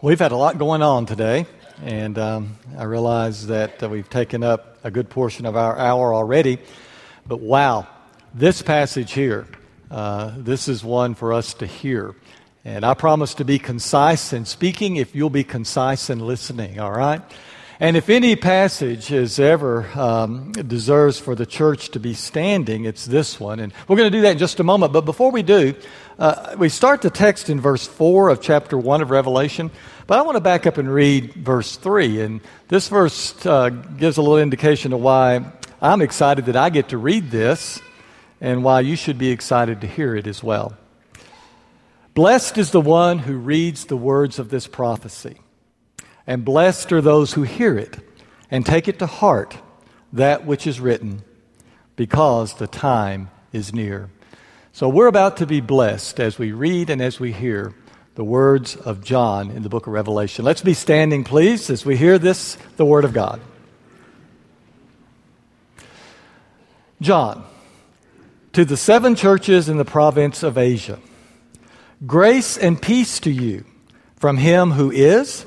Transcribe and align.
We've 0.00 0.20
had 0.20 0.30
a 0.30 0.36
lot 0.36 0.58
going 0.58 0.80
on 0.80 1.06
today, 1.06 1.44
and 1.82 2.16
um, 2.20 2.56
I 2.78 2.84
realize 2.84 3.48
that 3.48 3.82
uh, 3.82 3.88
we've 3.88 4.08
taken 4.08 4.44
up 4.44 4.78
a 4.84 4.92
good 4.92 5.10
portion 5.10 5.44
of 5.44 5.56
our 5.56 5.76
hour 5.76 6.14
already. 6.14 6.60
But 7.26 7.40
wow, 7.40 7.88
this 8.32 8.62
passage 8.62 9.10
here, 9.10 9.48
uh, 9.90 10.34
this 10.36 10.68
is 10.68 10.84
one 10.84 11.16
for 11.16 11.32
us 11.32 11.52
to 11.54 11.66
hear. 11.66 12.14
And 12.64 12.84
I 12.84 12.94
promise 12.94 13.34
to 13.34 13.44
be 13.44 13.58
concise 13.58 14.32
in 14.32 14.44
speaking 14.44 14.94
if 14.94 15.16
you'll 15.16 15.30
be 15.30 15.42
concise 15.42 16.10
in 16.10 16.20
listening, 16.20 16.78
all 16.78 16.92
right? 16.92 17.20
And 17.80 17.96
if 17.96 18.10
any 18.10 18.34
passage 18.34 19.12
is 19.12 19.38
ever 19.38 19.86
um, 19.94 20.50
deserves 20.50 21.20
for 21.20 21.36
the 21.36 21.46
church 21.46 21.90
to 21.90 22.00
be 22.00 22.12
standing, 22.12 22.86
it's 22.86 23.06
this 23.06 23.38
one. 23.38 23.60
And 23.60 23.72
we're 23.86 23.96
going 23.96 24.10
to 24.10 24.18
do 24.18 24.22
that 24.22 24.32
in 24.32 24.38
just 24.38 24.58
a 24.58 24.64
moment. 24.64 24.92
But 24.92 25.02
before 25.04 25.30
we 25.30 25.44
do, 25.44 25.76
uh, 26.18 26.56
we 26.58 26.70
start 26.70 27.02
the 27.02 27.10
text 27.10 27.48
in 27.48 27.60
verse 27.60 27.86
4 27.86 28.30
of 28.30 28.40
chapter 28.40 28.76
1 28.76 29.00
of 29.00 29.10
Revelation. 29.10 29.70
But 30.08 30.18
I 30.18 30.22
want 30.22 30.34
to 30.34 30.40
back 30.40 30.66
up 30.66 30.76
and 30.76 30.92
read 30.92 31.34
verse 31.34 31.76
3. 31.76 32.20
And 32.20 32.40
this 32.66 32.88
verse 32.88 33.46
uh, 33.46 33.68
gives 33.68 34.16
a 34.16 34.22
little 34.22 34.38
indication 34.38 34.92
of 34.92 35.00
why 35.00 35.52
I'm 35.80 36.02
excited 36.02 36.46
that 36.46 36.56
I 36.56 36.70
get 36.70 36.88
to 36.88 36.98
read 36.98 37.30
this 37.30 37.80
and 38.40 38.64
why 38.64 38.80
you 38.80 38.96
should 38.96 39.18
be 39.18 39.30
excited 39.30 39.82
to 39.82 39.86
hear 39.86 40.16
it 40.16 40.26
as 40.26 40.42
well. 40.42 40.76
Blessed 42.14 42.58
is 42.58 42.72
the 42.72 42.80
one 42.80 43.20
who 43.20 43.36
reads 43.36 43.84
the 43.84 43.96
words 43.96 44.40
of 44.40 44.50
this 44.50 44.66
prophecy 44.66 45.38
and 46.28 46.44
blessed 46.44 46.92
are 46.92 47.00
those 47.00 47.32
who 47.32 47.42
hear 47.42 47.78
it 47.78 47.98
and 48.50 48.64
take 48.64 48.86
it 48.86 48.98
to 48.98 49.06
heart 49.06 49.56
that 50.12 50.44
which 50.44 50.66
is 50.66 50.78
written, 50.78 51.22
because 51.96 52.54
the 52.54 52.66
time 52.66 53.30
is 53.52 53.72
near. 53.72 54.10
So 54.72 54.90
we're 54.90 55.06
about 55.06 55.38
to 55.38 55.46
be 55.46 55.60
blessed 55.60 56.20
as 56.20 56.38
we 56.38 56.52
read 56.52 56.90
and 56.90 57.00
as 57.00 57.18
we 57.18 57.32
hear 57.32 57.74
the 58.14 58.24
words 58.24 58.76
of 58.76 59.02
John 59.02 59.50
in 59.50 59.62
the 59.62 59.70
book 59.70 59.86
of 59.86 59.92
Revelation. 59.94 60.44
Let's 60.44 60.60
be 60.60 60.74
standing, 60.74 61.24
please, 61.24 61.70
as 61.70 61.86
we 61.86 61.96
hear 61.96 62.18
this, 62.18 62.58
the 62.76 62.84
word 62.84 63.04
of 63.04 63.14
God. 63.14 63.40
John, 67.00 67.44
to 68.52 68.66
the 68.66 68.76
seven 68.76 69.14
churches 69.14 69.68
in 69.68 69.78
the 69.78 69.84
province 69.84 70.42
of 70.42 70.58
Asia, 70.58 70.98
grace 72.06 72.58
and 72.58 72.80
peace 72.80 73.18
to 73.20 73.30
you 73.30 73.64
from 74.16 74.36
him 74.36 74.72
who 74.72 74.90
is 74.90 75.46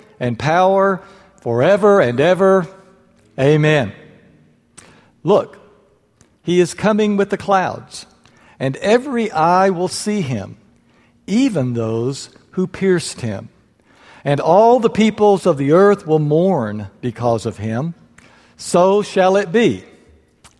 and 0.21 0.37
power 0.37 1.01
forever 1.41 1.99
and 1.99 2.19
ever. 2.19 2.67
Amen. 3.37 3.91
Look, 5.23 5.57
he 6.43 6.59
is 6.59 6.75
coming 6.75 7.17
with 7.17 7.31
the 7.31 7.37
clouds, 7.37 8.05
and 8.59 8.77
every 8.77 9.31
eye 9.31 9.71
will 9.71 9.87
see 9.87 10.21
him, 10.21 10.57
even 11.25 11.73
those 11.73 12.29
who 12.51 12.67
pierced 12.67 13.21
him. 13.21 13.49
And 14.23 14.39
all 14.39 14.79
the 14.79 14.89
peoples 14.91 15.47
of 15.47 15.57
the 15.57 15.71
earth 15.71 16.05
will 16.05 16.19
mourn 16.19 16.89
because 17.01 17.47
of 17.47 17.57
him. 17.57 17.95
So 18.55 19.01
shall 19.01 19.35
it 19.37 19.51
be. 19.51 19.83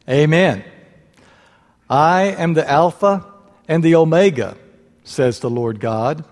Amen. 0.10 0.64
I 1.88 2.24
am 2.24 2.56
the 2.56 2.68
Alpha 2.68 3.24
and 3.68 3.84
the 3.84 3.94
Omega, 3.94 4.58
says 5.04 5.40
the 5.40 5.52
Lord 5.52 5.80
God, 5.80 6.24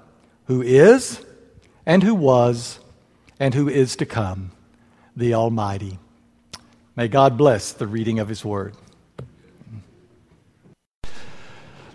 who 0.45 0.63
is, 0.63 1.23
and 1.85 2.01
who 2.01 2.15
was, 2.15 2.79
and 3.39 3.53
who 3.53 3.69
is 3.69 3.95
to 3.95 4.05
come, 4.05 4.51
the 5.15 5.33
Almighty. 5.33 5.97
May 6.95 7.07
God 7.07 7.37
bless 7.37 7.71
the 7.71 7.87
reading 7.87 8.19
of 8.19 8.27
His 8.27 8.43
Word. 8.43 8.75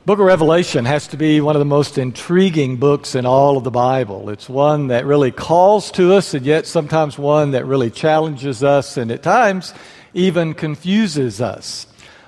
Book 0.07 0.19
of 0.19 0.27
Revelation 0.27 0.85
has 0.85 1.09
to 1.09 1.17
be 1.17 1.41
one 1.41 1.57
of 1.57 1.61
the 1.61 1.65
most 1.65 1.97
intriguing 1.97 2.77
books 2.77 3.15
in 3.15 3.25
all 3.25 3.57
of 3.57 3.65
the 3.65 3.71
Bible. 3.71 4.29
It's 4.29 4.51
one 4.51 4.89
that 4.89 5.07
really 5.07 5.31
calls 5.31 5.91
to 5.93 6.13
us, 6.13 6.35
and 6.35 6.45
yet 6.45 6.67
sometimes 6.67 7.19
one 7.19 7.53
that 7.53 7.65
really 7.65 7.91
challenges 7.91 8.63
us, 8.63 8.99
and 8.99 9.11
at 9.11 9.23
times 9.23 9.73
even 10.13 10.53
confuses 10.53 11.41
us. 11.41 11.87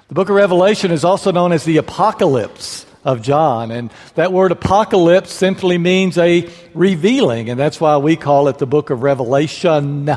The 0.08 0.14
book 0.14 0.30
of 0.30 0.36
Revelation 0.36 0.90
is 0.90 1.04
also 1.04 1.32
known 1.32 1.52
as 1.52 1.64
the 1.64 1.76
Apocalypse 1.76 2.85
of 3.06 3.22
John. 3.22 3.70
And 3.70 3.90
that 4.16 4.32
word 4.32 4.52
apocalypse 4.52 5.32
simply 5.32 5.78
means 5.78 6.18
a 6.18 6.50
revealing, 6.74 7.48
and 7.48 7.58
that's 7.58 7.80
why 7.80 7.96
we 7.96 8.16
call 8.16 8.48
it 8.48 8.58
the 8.58 8.66
book 8.66 8.90
of 8.90 9.02
Revelation. 9.02 10.16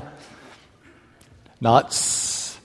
Not, 1.61 2.55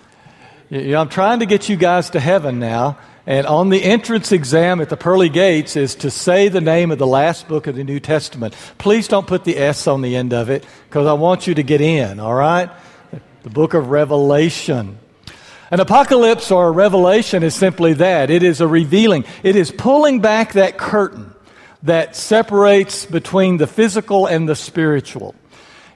you 0.70 0.92
know, 0.92 1.00
I'm 1.00 1.08
trying 1.10 1.40
to 1.40 1.46
get 1.46 1.68
you 1.68 1.76
guys 1.76 2.10
to 2.10 2.20
heaven 2.20 2.58
now. 2.58 2.98
And 3.26 3.46
on 3.46 3.70
the 3.70 3.82
entrance 3.82 4.32
exam 4.32 4.80
at 4.80 4.88
the 4.88 4.96
pearly 4.96 5.28
gates 5.28 5.76
is 5.76 5.94
to 5.96 6.10
say 6.10 6.48
the 6.48 6.60
name 6.60 6.90
of 6.90 6.98
the 6.98 7.06
last 7.06 7.48
book 7.48 7.66
of 7.66 7.74
the 7.74 7.84
New 7.84 8.00
Testament. 8.00 8.54
Please 8.78 9.08
don't 9.08 9.26
put 9.26 9.44
the 9.44 9.56
S 9.56 9.86
on 9.86 10.02
the 10.02 10.16
end 10.16 10.32
of 10.32 10.50
it 10.50 10.64
because 10.88 11.06
I 11.06 11.14
want 11.14 11.46
you 11.46 11.54
to 11.54 11.62
get 11.62 11.80
in, 11.80 12.20
all 12.20 12.34
right? 12.34 12.70
The 13.42 13.50
book 13.50 13.74
of 13.74 13.90
Revelation. 13.90 14.98
An 15.74 15.80
apocalypse 15.80 16.52
or 16.52 16.68
a 16.68 16.70
revelation 16.70 17.42
is 17.42 17.52
simply 17.52 17.94
that 17.94 18.30
it 18.30 18.44
is 18.44 18.60
a 18.60 18.68
revealing, 18.68 19.24
it 19.42 19.56
is 19.56 19.72
pulling 19.72 20.20
back 20.20 20.52
that 20.52 20.78
curtain 20.78 21.34
that 21.82 22.14
separates 22.14 23.06
between 23.06 23.56
the 23.56 23.66
physical 23.66 24.26
and 24.26 24.48
the 24.48 24.54
spiritual. 24.54 25.34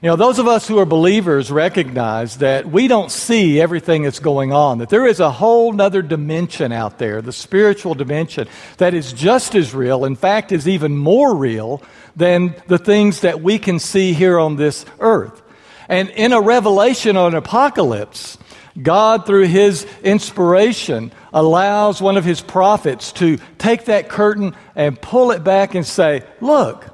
You 0.01 0.09
know, 0.09 0.17
those 0.17 0.37
of 0.37 0.49
us 0.49 0.67
who 0.67 0.79
are 0.79 0.85
believers 0.85 1.49
recognize 1.49 2.39
that 2.39 2.65
we 2.65 2.89
don't 2.89 3.09
see 3.09 3.61
everything 3.61 4.03
that's 4.03 4.19
going 4.19 4.51
on, 4.51 4.79
that 4.79 4.89
there 4.89 5.07
is 5.07 5.21
a 5.21 5.31
whole 5.31 5.71
nother 5.71 6.01
dimension 6.01 6.73
out 6.73 6.97
there, 6.97 7.21
the 7.21 7.31
spiritual 7.31 7.93
dimension, 7.93 8.49
that 8.79 8.93
is 8.93 9.13
just 9.13 9.55
as 9.55 9.73
real, 9.73 10.03
in 10.03 10.17
fact, 10.17 10.51
is 10.51 10.67
even 10.67 10.97
more 10.97 11.33
real 11.33 11.81
than 12.17 12.53
the 12.67 12.79
things 12.79 13.21
that 13.21 13.41
we 13.41 13.57
can 13.57 13.79
see 13.79 14.11
here 14.11 14.39
on 14.39 14.57
this 14.57 14.85
earth. 14.99 15.41
And 15.87 16.09
in 16.09 16.33
a 16.33 16.41
revelation 16.41 17.15
or 17.15 17.29
an 17.29 17.35
apocalypse, 17.35 18.37
God, 18.81 19.25
through 19.25 19.47
his 19.47 19.85
inspiration, 20.03 21.11
allows 21.33 22.01
one 22.01 22.17
of 22.17 22.25
his 22.25 22.41
prophets 22.41 23.11
to 23.13 23.37
take 23.57 23.85
that 23.85 24.09
curtain 24.09 24.55
and 24.75 25.01
pull 25.01 25.31
it 25.31 25.43
back 25.43 25.75
and 25.75 25.85
say, 25.85 26.23
Look, 26.41 26.85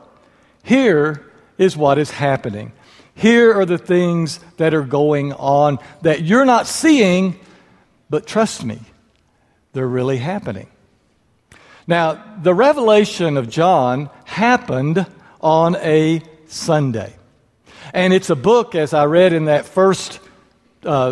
here 0.64 1.26
is 1.58 1.78
what 1.78 1.98
is 1.98 2.12
happening. 2.12 2.72
Here 3.14 3.54
are 3.54 3.66
the 3.66 3.78
things 3.78 4.40
that 4.58 4.74
are 4.74 4.84
going 4.84 5.32
on 5.34 5.80
that 6.02 6.22
you're 6.22 6.46
not 6.46 6.68
seeing, 6.68 7.40
but 8.10 8.28
trust 8.28 8.66
me, 8.66 8.80
they're 9.72 9.88
really 9.88 10.18
happening. 10.18 10.68
Now, 11.88 12.24
the 12.42 12.54
revelation 12.54 13.38
of 13.38 13.50
John 13.50 14.10
happened 14.26 15.06
on 15.40 15.76
a 15.78 16.22
Sunday. 16.48 17.16
And 17.94 18.12
it's 18.12 18.30
a 18.30 18.36
book, 18.36 18.76
as 18.76 18.94
I 18.94 19.06
read 19.06 19.32
in 19.32 19.46
that 19.46 19.66
first 19.66 20.20
uh, 20.86 21.12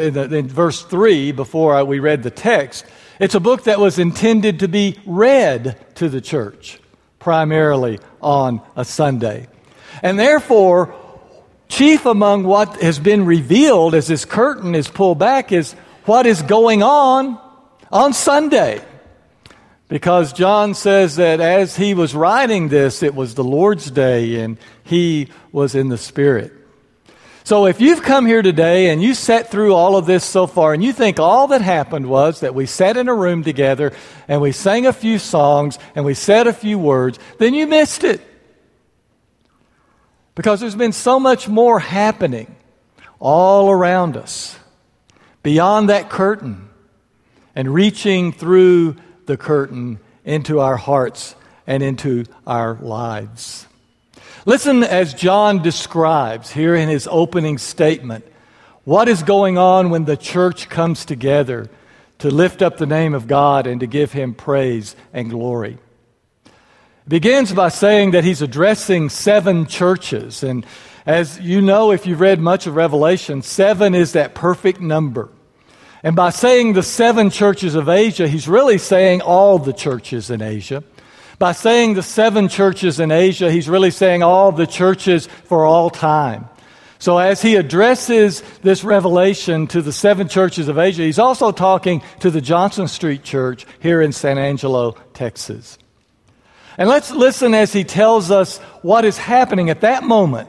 in, 0.00 0.14
the, 0.14 0.34
in, 0.34 0.48
verse 0.48 0.82
3 0.82 1.32
before 1.32 1.84
we 1.84 1.98
read 1.98 2.22
the 2.22 2.30
text. 2.30 2.84
It's 3.18 3.34
a 3.34 3.40
book 3.40 3.64
that 3.64 3.78
was 3.78 3.98
intended 3.98 4.60
to 4.60 4.68
be 4.68 4.98
read 5.06 5.78
to 5.96 6.08
the 6.08 6.20
church, 6.20 6.80
primarily 7.18 8.00
on 8.20 8.60
a 8.76 8.84
Sunday. 8.84 9.48
And 10.02 10.18
therefore, 10.18 10.94
chief 11.68 12.06
among 12.06 12.44
what 12.44 12.82
has 12.82 12.98
been 12.98 13.24
revealed 13.24 13.94
as 13.94 14.08
this 14.08 14.24
curtain 14.24 14.74
is 14.74 14.88
pulled 14.88 15.18
back 15.18 15.52
is 15.52 15.72
what 16.04 16.26
is 16.26 16.42
going 16.42 16.82
on 16.82 17.38
on 17.90 18.12
Sunday. 18.12 18.80
Because 19.88 20.32
John 20.32 20.74
says 20.74 21.16
that 21.16 21.40
as 21.40 21.76
he 21.76 21.94
was 21.94 22.14
writing 22.14 22.68
this, 22.68 23.02
it 23.02 23.14
was 23.14 23.34
the 23.34 23.44
Lord's 23.44 23.90
day 23.90 24.40
and 24.40 24.58
he 24.82 25.28
was 25.52 25.74
in 25.74 25.88
the 25.88 25.98
Spirit. 25.98 26.52
So 27.44 27.66
if 27.66 27.78
you've 27.78 28.02
come 28.02 28.24
here 28.24 28.40
today 28.40 28.88
and 28.88 29.02
you 29.02 29.12
sat 29.12 29.50
through 29.50 29.74
all 29.74 29.96
of 29.96 30.06
this 30.06 30.24
so 30.24 30.46
far 30.46 30.72
and 30.72 30.82
you 30.82 30.94
think 30.94 31.20
all 31.20 31.48
that 31.48 31.60
happened 31.60 32.06
was 32.06 32.40
that 32.40 32.54
we 32.54 32.64
sat 32.64 32.96
in 32.96 33.06
a 33.06 33.14
room 33.14 33.44
together 33.44 33.92
and 34.26 34.40
we 34.40 34.50
sang 34.50 34.86
a 34.86 34.94
few 34.94 35.18
songs 35.18 35.78
and 35.94 36.06
we 36.06 36.14
said 36.14 36.46
a 36.46 36.54
few 36.54 36.78
words, 36.78 37.18
then 37.38 37.52
you 37.52 37.66
missed 37.66 38.02
it. 38.02 38.22
Because 40.34 40.60
there's 40.60 40.74
been 40.74 40.92
so 40.92 41.20
much 41.20 41.46
more 41.46 41.78
happening 41.80 42.56
all 43.20 43.70
around 43.70 44.16
us, 44.16 44.58
beyond 45.42 45.90
that 45.90 46.08
curtain, 46.08 46.70
and 47.54 47.74
reaching 47.74 48.32
through 48.32 48.96
the 49.26 49.36
curtain 49.36 50.00
into 50.24 50.60
our 50.60 50.78
hearts 50.78 51.34
and 51.66 51.82
into 51.82 52.24
our 52.46 52.78
lives. 52.80 53.66
Listen 54.46 54.84
as 54.84 55.14
John 55.14 55.62
describes 55.62 56.50
here 56.50 56.74
in 56.74 56.90
his 56.90 57.08
opening 57.10 57.56
statement 57.56 58.26
what 58.84 59.08
is 59.08 59.22
going 59.22 59.56
on 59.56 59.88
when 59.88 60.04
the 60.04 60.18
church 60.18 60.68
comes 60.68 61.06
together 61.06 61.70
to 62.18 62.30
lift 62.30 62.60
up 62.60 62.76
the 62.76 62.86
name 62.86 63.14
of 63.14 63.26
God 63.26 63.66
and 63.66 63.80
to 63.80 63.86
give 63.86 64.12
him 64.12 64.34
praise 64.34 64.94
and 65.14 65.30
glory. 65.30 65.78
Begins 67.08 67.52
by 67.52 67.70
saying 67.70 68.10
that 68.10 68.24
he's 68.24 68.42
addressing 68.42 69.08
seven 69.08 69.66
churches. 69.66 70.42
And 70.42 70.66
as 71.06 71.40
you 71.40 71.62
know, 71.62 71.90
if 71.90 72.06
you've 72.06 72.20
read 72.20 72.38
much 72.38 72.66
of 72.66 72.76
Revelation, 72.76 73.40
seven 73.40 73.94
is 73.94 74.12
that 74.12 74.34
perfect 74.34 74.80
number. 74.80 75.30
And 76.02 76.14
by 76.14 76.28
saying 76.28 76.74
the 76.74 76.82
seven 76.82 77.30
churches 77.30 77.74
of 77.74 77.88
Asia, 77.88 78.28
he's 78.28 78.46
really 78.46 78.76
saying 78.76 79.22
all 79.22 79.58
the 79.58 79.72
churches 79.72 80.28
in 80.28 80.42
Asia. 80.42 80.84
By 81.38 81.52
saying 81.52 81.94
the 81.94 82.02
seven 82.02 82.48
churches 82.48 83.00
in 83.00 83.10
Asia, 83.10 83.50
he's 83.50 83.68
really 83.68 83.90
saying 83.90 84.22
all 84.22 84.52
the 84.52 84.66
churches 84.66 85.26
for 85.26 85.64
all 85.64 85.90
time. 85.90 86.48
So 86.98 87.18
as 87.18 87.42
he 87.42 87.56
addresses 87.56 88.42
this 88.62 88.82
revelation 88.82 89.66
to 89.68 89.82
the 89.82 89.92
seven 89.92 90.28
churches 90.28 90.68
of 90.68 90.78
Asia, 90.78 91.02
he's 91.02 91.18
also 91.18 91.52
talking 91.52 92.02
to 92.20 92.30
the 92.30 92.40
Johnson 92.40 92.88
Street 92.88 93.22
Church 93.22 93.66
here 93.80 94.00
in 94.00 94.12
San 94.12 94.38
Angelo, 94.38 94.92
Texas. 95.12 95.76
And 96.78 96.88
let's 96.88 97.10
listen 97.10 97.54
as 97.54 97.72
he 97.72 97.84
tells 97.84 98.30
us 98.30 98.58
what 98.82 99.04
is 99.04 99.18
happening 99.18 99.70
at 99.70 99.82
that 99.82 100.02
moment 100.02 100.48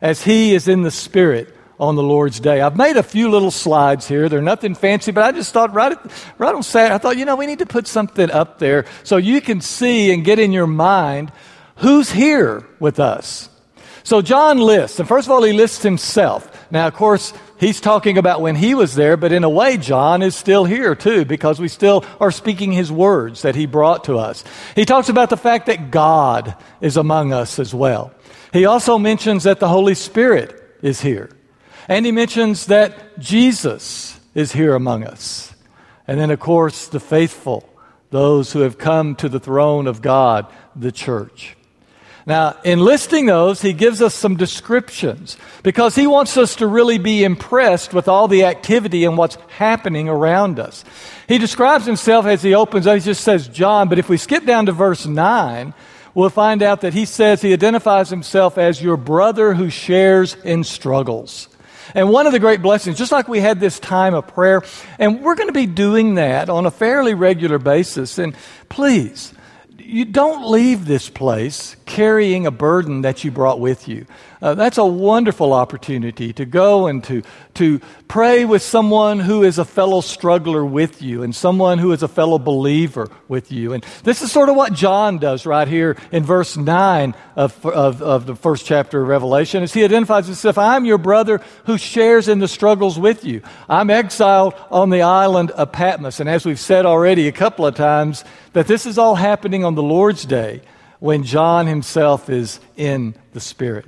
as 0.00 0.22
he 0.22 0.54
is 0.54 0.68
in 0.68 0.82
the 0.82 0.90
Spirit 0.90 1.55
on 1.78 1.94
the 1.94 2.02
Lord's 2.02 2.40
day. 2.40 2.60
I've 2.60 2.76
made 2.76 2.96
a 2.96 3.02
few 3.02 3.30
little 3.30 3.50
slides 3.50 4.08
here. 4.08 4.28
They're 4.28 4.40
nothing 4.40 4.74
fancy, 4.74 5.12
but 5.12 5.24
I 5.24 5.32
just 5.32 5.52
thought 5.52 5.74
right, 5.74 5.92
at, 5.92 6.12
right 6.38 6.54
on 6.54 6.62
Saturday, 6.62 6.94
I 6.94 6.98
thought, 6.98 7.18
you 7.18 7.24
know, 7.24 7.36
we 7.36 7.46
need 7.46 7.58
to 7.58 7.66
put 7.66 7.86
something 7.86 8.30
up 8.30 8.58
there 8.58 8.86
so 9.04 9.16
you 9.16 9.40
can 9.40 9.60
see 9.60 10.12
and 10.12 10.24
get 10.24 10.38
in 10.38 10.52
your 10.52 10.66
mind 10.66 11.32
who's 11.76 12.10
here 12.10 12.66
with 12.80 12.98
us. 12.98 13.50
So 14.04 14.22
John 14.22 14.58
lists, 14.58 15.00
and 15.00 15.08
first 15.08 15.26
of 15.26 15.32
all, 15.32 15.42
he 15.42 15.52
lists 15.52 15.82
himself. 15.82 16.48
Now, 16.70 16.86
of 16.86 16.94
course, 16.94 17.34
he's 17.58 17.80
talking 17.80 18.18
about 18.18 18.40
when 18.40 18.54
he 18.54 18.74
was 18.74 18.94
there, 18.94 19.16
but 19.16 19.32
in 19.32 19.42
a 19.44 19.50
way, 19.50 19.76
John 19.76 20.22
is 20.22 20.36
still 20.36 20.64
here 20.64 20.94
too, 20.94 21.24
because 21.24 21.60
we 21.60 21.68
still 21.68 22.04
are 22.20 22.30
speaking 22.30 22.72
his 22.72 22.90
words 22.90 23.42
that 23.42 23.56
he 23.56 23.66
brought 23.66 24.04
to 24.04 24.16
us. 24.16 24.44
He 24.76 24.84
talks 24.84 25.08
about 25.08 25.28
the 25.28 25.36
fact 25.36 25.66
that 25.66 25.90
God 25.90 26.54
is 26.80 26.96
among 26.96 27.32
us 27.32 27.58
as 27.58 27.74
well. 27.74 28.12
He 28.52 28.64
also 28.64 28.96
mentions 28.96 29.42
that 29.42 29.58
the 29.58 29.68
Holy 29.68 29.94
Spirit 29.94 30.78
is 30.82 31.00
here. 31.00 31.30
And 31.88 32.04
he 32.04 32.12
mentions 32.12 32.66
that 32.66 33.18
Jesus 33.18 34.18
is 34.34 34.52
here 34.52 34.74
among 34.74 35.04
us. 35.04 35.54
And 36.06 36.20
then, 36.20 36.30
of 36.30 36.40
course, 36.40 36.88
the 36.88 37.00
faithful, 37.00 37.68
those 38.10 38.52
who 38.52 38.60
have 38.60 38.78
come 38.78 39.14
to 39.16 39.28
the 39.28 39.40
throne 39.40 39.86
of 39.86 40.02
God, 40.02 40.46
the 40.74 40.92
church. 40.92 41.56
Now, 42.28 42.56
in 42.64 42.80
listing 42.80 43.26
those, 43.26 43.62
he 43.62 43.72
gives 43.72 44.02
us 44.02 44.12
some 44.12 44.36
descriptions 44.36 45.36
because 45.62 45.94
he 45.94 46.08
wants 46.08 46.36
us 46.36 46.56
to 46.56 46.66
really 46.66 46.98
be 46.98 47.22
impressed 47.22 47.94
with 47.94 48.08
all 48.08 48.26
the 48.26 48.44
activity 48.44 49.04
and 49.04 49.16
what's 49.16 49.36
happening 49.48 50.08
around 50.08 50.58
us. 50.58 50.84
He 51.28 51.38
describes 51.38 51.86
himself 51.86 52.26
as 52.26 52.42
he 52.42 52.52
opens 52.52 52.88
up, 52.88 52.96
he 52.96 53.00
just 53.00 53.22
says 53.22 53.46
John, 53.46 53.88
but 53.88 54.00
if 54.00 54.08
we 54.08 54.16
skip 54.16 54.44
down 54.44 54.66
to 54.66 54.72
verse 54.72 55.06
9, 55.06 55.72
we'll 56.14 56.30
find 56.30 56.64
out 56.64 56.80
that 56.80 56.94
he 56.94 57.04
says 57.04 57.42
he 57.42 57.52
identifies 57.52 58.10
himself 58.10 58.58
as 58.58 58.82
your 58.82 58.96
brother 58.96 59.54
who 59.54 59.70
shares 59.70 60.34
in 60.42 60.64
struggles. 60.64 61.46
And 61.94 62.10
one 62.10 62.26
of 62.26 62.32
the 62.32 62.40
great 62.40 62.62
blessings, 62.62 62.98
just 62.98 63.12
like 63.12 63.28
we 63.28 63.40
had 63.40 63.60
this 63.60 63.78
time 63.78 64.14
of 64.14 64.26
prayer, 64.26 64.62
and 64.98 65.22
we're 65.22 65.34
going 65.34 65.48
to 65.48 65.52
be 65.52 65.66
doing 65.66 66.16
that 66.16 66.48
on 66.48 66.66
a 66.66 66.70
fairly 66.70 67.14
regular 67.14 67.58
basis. 67.58 68.18
And 68.18 68.34
please, 68.68 69.32
you 69.78 70.04
don't 70.04 70.50
leave 70.50 70.86
this 70.86 71.08
place 71.08 71.76
carrying 71.86 72.46
a 72.46 72.50
burden 72.50 73.02
that 73.02 73.24
you 73.24 73.30
brought 73.30 73.60
with 73.60 73.88
you. 73.88 74.06
Uh, 74.40 74.54
that's 74.54 74.78
a 74.78 74.84
wonderful 74.84 75.52
opportunity 75.52 76.32
to 76.32 76.44
go 76.44 76.86
and 76.86 77.02
to, 77.04 77.22
to 77.54 77.80
pray 78.06 78.44
with 78.44 78.62
someone 78.62 79.18
who 79.18 79.42
is 79.42 79.58
a 79.58 79.64
fellow 79.64 80.00
struggler 80.00 80.64
with 80.64 81.00
you 81.00 81.22
and 81.22 81.34
someone 81.34 81.78
who 81.78 81.92
is 81.92 82.02
a 82.02 82.08
fellow 82.08 82.38
believer 82.38 83.08
with 83.28 83.50
you. 83.50 83.72
And 83.72 83.84
this 84.04 84.22
is 84.22 84.30
sort 84.30 84.48
of 84.48 84.56
what 84.56 84.72
John 84.72 85.18
does 85.18 85.46
right 85.46 85.66
here 85.66 85.96
in 86.12 86.24
verse 86.24 86.56
9 86.56 87.14
of, 87.34 87.64
of, 87.66 88.02
of 88.02 88.26
the 88.26 88.36
first 88.36 88.66
chapter 88.66 89.02
of 89.02 89.08
Revelation 89.08 89.62
as 89.62 89.72
he 89.72 89.84
identifies 89.84 90.26
himself, 90.26 90.58
I'm 90.58 90.84
your 90.84 90.98
brother 90.98 91.40
who 91.64 91.78
shares 91.78 92.28
in 92.28 92.38
the 92.38 92.48
struggles 92.48 92.98
with 92.98 93.24
you. 93.24 93.42
I'm 93.68 93.90
exiled 93.90 94.54
on 94.70 94.90
the 94.90 95.02
island 95.02 95.50
of 95.52 95.72
Patmos. 95.72 96.20
And 96.20 96.28
as 96.28 96.44
we've 96.44 96.60
said 96.60 96.84
already 96.84 97.28
a 97.28 97.32
couple 97.32 97.66
of 97.66 97.74
times, 97.74 98.24
that 98.52 98.66
this 98.66 98.86
is 98.86 98.98
all 98.98 99.14
happening 99.14 99.64
on 99.64 99.74
the 99.74 99.82
Lord's 99.82 100.24
day 100.24 100.62
when 100.98 101.24
John 101.24 101.66
himself 101.66 102.30
is 102.30 102.60
in 102.76 103.14
the 103.32 103.40
Spirit. 103.40 103.86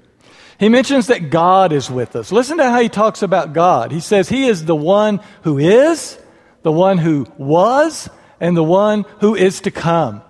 He 0.59 0.69
mentions 0.69 1.07
that 1.07 1.31
God 1.31 1.73
is 1.73 1.91
with 1.91 2.17
us. 2.17 2.33
Listen 2.33 2.59
to 2.59 2.65
how 2.65 2.81
he 2.81 2.89
talks 2.89 3.23
about 3.23 3.53
God. 3.53 3.93
He 3.93 4.01
says 4.01 4.29
he 4.29 4.47
is 4.49 4.65
the 4.65 4.75
one 4.75 5.21
who 5.43 5.59
is, 5.59 6.19
the 6.63 6.73
one 6.73 6.99
who 6.99 7.27
was, 7.39 8.11
and 8.41 8.57
the 8.57 8.65
one 8.65 9.05
who 9.21 9.37
is 9.37 9.61
to 9.63 9.71
come. 9.71 10.23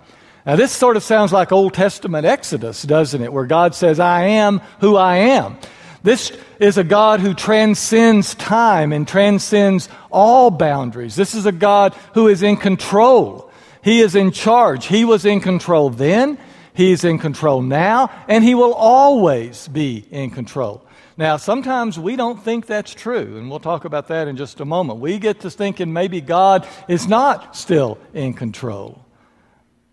Now, 0.45 0.57
this 0.57 0.73
sort 0.73 0.97
of 0.97 1.03
sounds 1.03 1.33
like 1.33 1.51
Old 1.53 1.75
Testament 1.75 2.27
Exodus, 2.27 2.83
doesn't 2.83 3.23
it? 3.23 3.33
Where 3.33 3.47
God 3.47 3.75
says, 3.75 4.01
I 4.01 4.25
am 4.25 4.61
who 4.81 4.97
I 4.97 5.17
am. 5.17 5.59
This 6.03 6.33
is 6.61 6.79
a 6.79 6.85
God 6.85 7.21
who 7.21 7.35
transcends 7.35 8.35
time 8.35 8.93
and 8.93 9.07
transcends 9.07 9.89
all 10.11 10.51
boundaries. 10.51 11.17
This 11.17 11.35
is 11.35 11.45
a 11.45 11.53
God 11.53 11.95
who 12.15 12.29
is 12.29 12.43
in 12.43 12.57
control. 12.57 13.51
He 13.83 14.01
is 14.01 14.15
in 14.15 14.31
charge. 14.31 14.87
He 14.87 15.05
was 15.05 15.25
in 15.25 15.41
control 15.41 15.91
then. 15.91 16.39
He's 16.79 17.03
in 17.03 17.19
control 17.19 17.61
now, 17.61 18.09
and 18.29 18.45
He 18.45 18.55
will 18.55 18.73
always 18.73 19.67
be 19.67 20.07
in 20.13 20.31
control. 20.31 20.87
Now, 21.17 21.37
sometimes 21.37 21.99
we 21.99 22.15
don't 22.15 22.41
think 22.41 22.67
that's 22.67 22.95
true, 22.95 23.37
and 23.37 23.51
we'll 23.51 23.59
talk 23.59 23.85
about 23.85 24.07
that 24.07 24.29
in 24.29 24.37
just 24.37 24.61
a 24.61 24.65
moment. 24.65 25.01
We 25.01 25.19
get 25.19 25.41
to 25.41 25.51
thinking 25.51 25.93
maybe 25.93 26.21
God 26.21 26.69
is 26.87 27.09
not 27.09 27.57
still 27.57 27.99
in 28.15 28.33
control. 28.33 29.05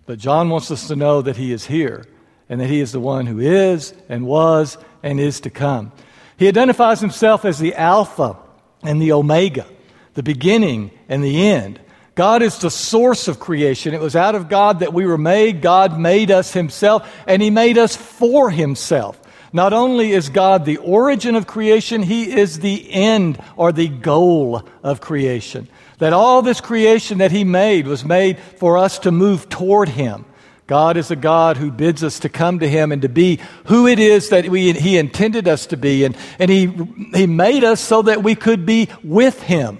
But 0.05 0.19
John 0.19 0.51
wants 0.51 0.69
us 0.69 0.87
to 0.89 0.95
know 0.95 1.23
that 1.23 1.37
He 1.37 1.51
is 1.51 1.65
here, 1.65 2.05
and 2.49 2.61
that 2.61 2.69
He 2.69 2.81
is 2.81 2.91
the 2.91 2.99
one 2.99 3.25
who 3.25 3.39
is, 3.39 3.95
and 4.07 4.27
was, 4.27 4.77
and 5.01 5.19
is 5.19 5.39
to 5.39 5.49
come. 5.49 5.91
He 6.37 6.47
identifies 6.47 6.99
Himself 6.99 7.45
as 7.45 7.57
the 7.57 7.73
Alpha 7.73 8.37
and 8.83 9.01
the 9.01 9.13
Omega, 9.13 9.65
the 10.13 10.21
beginning 10.21 10.91
and 11.09 11.23
the 11.23 11.47
end. 11.47 11.79
God 12.15 12.41
is 12.41 12.57
the 12.57 12.71
source 12.71 13.27
of 13.27 13.39
creation. 13.39 13.93
It 13.93 13.99
was 13.99 14.15
out 14.15 14.35
of 14.35 14.47
God 14.47 14.79
that 14.79 14.93
we 14.93 15.05
were 15.05 15.17
made. 15.17 15.61
God 15.61 15.99
made 15.99 16.31
us 16.31 16.53
Himself, 16.53 17.09
and 17.27 17.41
He 17.41 17.49
made 17.49 17.77
us 17.77 17.95
for 17.95 18.49
Himself. 18.49 19.19
Not 19.51 19.73
only 19.73 20.11
is 20.11 20.29
God 20.29 20.65
the 20.65 20.77
origin 20.77 21.35
of 21.35 21.45
creation, 21.45 22.01
He 22.01 22.31
is 22.31 22.59
the 22.59 22.91
end 22.91 23.41
or 23.57 23.73
the 23.73 23.89
goal 23.89 24.63
of 24.81 25.01
creation. 25.01 25.67
That 25.99 26.13
all 26.13 26.41
this 26.41 26.61
creation 26.61 27.17
that 27.17 27.31
He 27.31 27.43
made 27.43 27.85
was 27.85 28.05
made 28.05 28.39
for 28.39 28.77
us 28.77 28.99
to 28.99 29.11
move 29.11 29.49
toward 29.49 29.89
Him. 29.89 30.25
God 30.67 30.97
is 30.97 31.11
a 31.11 31.15
God 31.15 31.57
who 31.57 31.69
bids 31.69 32.03
us 32.03 32.19
to 32.19 32.29
come 32.29 32.59
to 32.59 32.67
Him 32.67 32.91
and 32.91 33.01
to 33.01 33.09
be 33.09 33.39
who 33.65 33.87
it 33.87 33.99
is 33.99 34.29
that 34.29 34.47
we, 34.47 34.71
He 34.71 34.97
intended 34.97 35.49
us 35.49 35.67
to 35.67 35.77
be. 35.77 36.05
And, 36.05 36.17
and 36.39 36.49
he, 36.49 36.71
he 37.13 37.27
made 37.27 37.63
us 37.65 37.81
so 37.81 38.01
that 38.03 38.23
we 38.23 38.35
could 38.35 38.65
be 38.65 38.89
with 39.03 39.41
Him. 39.43 39.79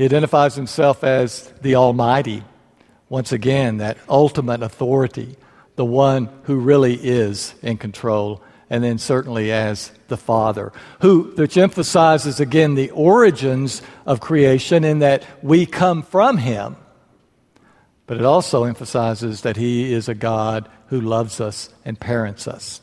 He 0.00 0.06
identifies 0.06 0.54
himself 0.54 1.04
as 1.04 1.52
the 1.60 1.74
Almighty. 1.74 2.42
Once 3.10 3.32
again, 3.32 3.76
that 3.76 3.98
ultimate 4.08 4.62
authority, 4.62 5.36
the 5.76 5.84
one 5.84 6.30
who 6.44 6.56
really 6.56 6.94
is 6.94 7.54
in 7.60 7.76
control, 7.76 8.42
and 8.70 8.82
then 8.82 8.96
certainly 8.96 9.52
as 9.52 9.92
the 10.08 10.16
Father, 10.16 10.72
who, 11.02 11.34
which 11.36 11.58
emphasizes 11.58 12.40
again 12.40 12.76
the 12.76 12.88
origins 12.92 13.82
of 14.06 14.20
creation 14.20 14.84
in 14.84 15.00
that 15.00 15.22
we 15.42 15.66
come 15.66 16.02
from 16.02 16.38
Him. 16.38 16.76
But 18.06 18.16
it 18.16 18.24
also 18.24 18.64
emphasizes 18.64 19.42
that 19.42 19.58
He 19.58 19.92
is 19.92 20.08
a 20.08 20.14
God 20.14 20.66
who 20.86 21.02
loves 21.02 21.42
us 21.42 21.68
and 21.84 22.00
parents 22.00 22.48
us. 22.48 22.80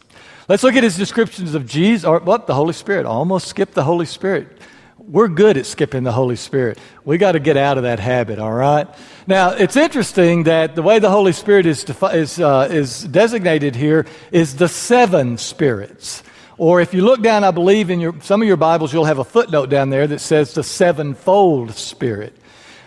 Let's 0.47 0.61
look 0.61 0.75
at 0.75 0.83
his 0.83 0.95
descriptions 0.95 1.55
of 1.55 1.65
Jesus, 1.65 2.05
or 2.05 2.19
what? 2.19 2.45
The 2.45 2.53
Holy 2.53 2.73
Spirit. 2.73 3.07
Almost 3.07 3.47
skipped 3.47 3.73
the 3.73 3.83
Holy 3.83 4.05
Spirit 4.05 4.56
we're 5.07 5.29
good 5.29 5.57
at 5.57 5.65
skipping 5.65 6.03
the 6.03 6.11
Holy 6.11 6.35
Spirit. 6.35 6.77
We 7.05 7.17
got 7.17 7.31
to 7.31 7.39
get 7.39 7.55
out 7.55 7.77
of 7.77 7.83
that 7.83 7.99
habit, 7.99 8.39
all 8.39 8.51
right? 8.51 8.87
Now, 9.25 9.51
it's 9.51 9.77
interesting 9.77 10.43
that 10.43 10.75
the 10.75 10.81
way 10.81 10.99
the 10.99 11.09
Holy 11.09 11.31
Spirit 11.31 11.65
is, 11.65 11.85
defi- 11.85 12.17
is, 12.17 12.39
uh, 12.39 12.67
is 12.69 13.03
designated 13.03 13.75
here 13.75 14.05
is 14.31 14.57
the 14.57 14.67
seven 14.67 15.37
spirits. 15.37 16.23
Or 16.57 16.81
if 16.81 16.93
you 16.93 17.03
look 17.03 17.21
down, 17.21 17.43
I 17.43 17.51
believe 17.51 17.89
in 17.89 18.01
your, 18.01 18.15
some 18.21 18.41
of 18.41 18.47
your 18.47 18.57
Bibles, 18.57 18.91
you'll 18.91 19.05
have 19.05 19.19
a 19.19 19.23
footnote 19.23 19.69
down 19.69 19.91
there 19.91 20.07
that 20.07 20.19
says 20.19 20.53
the 20.53 20.63
sevenfold 20.63 21.71
spirit. 21.71 22.35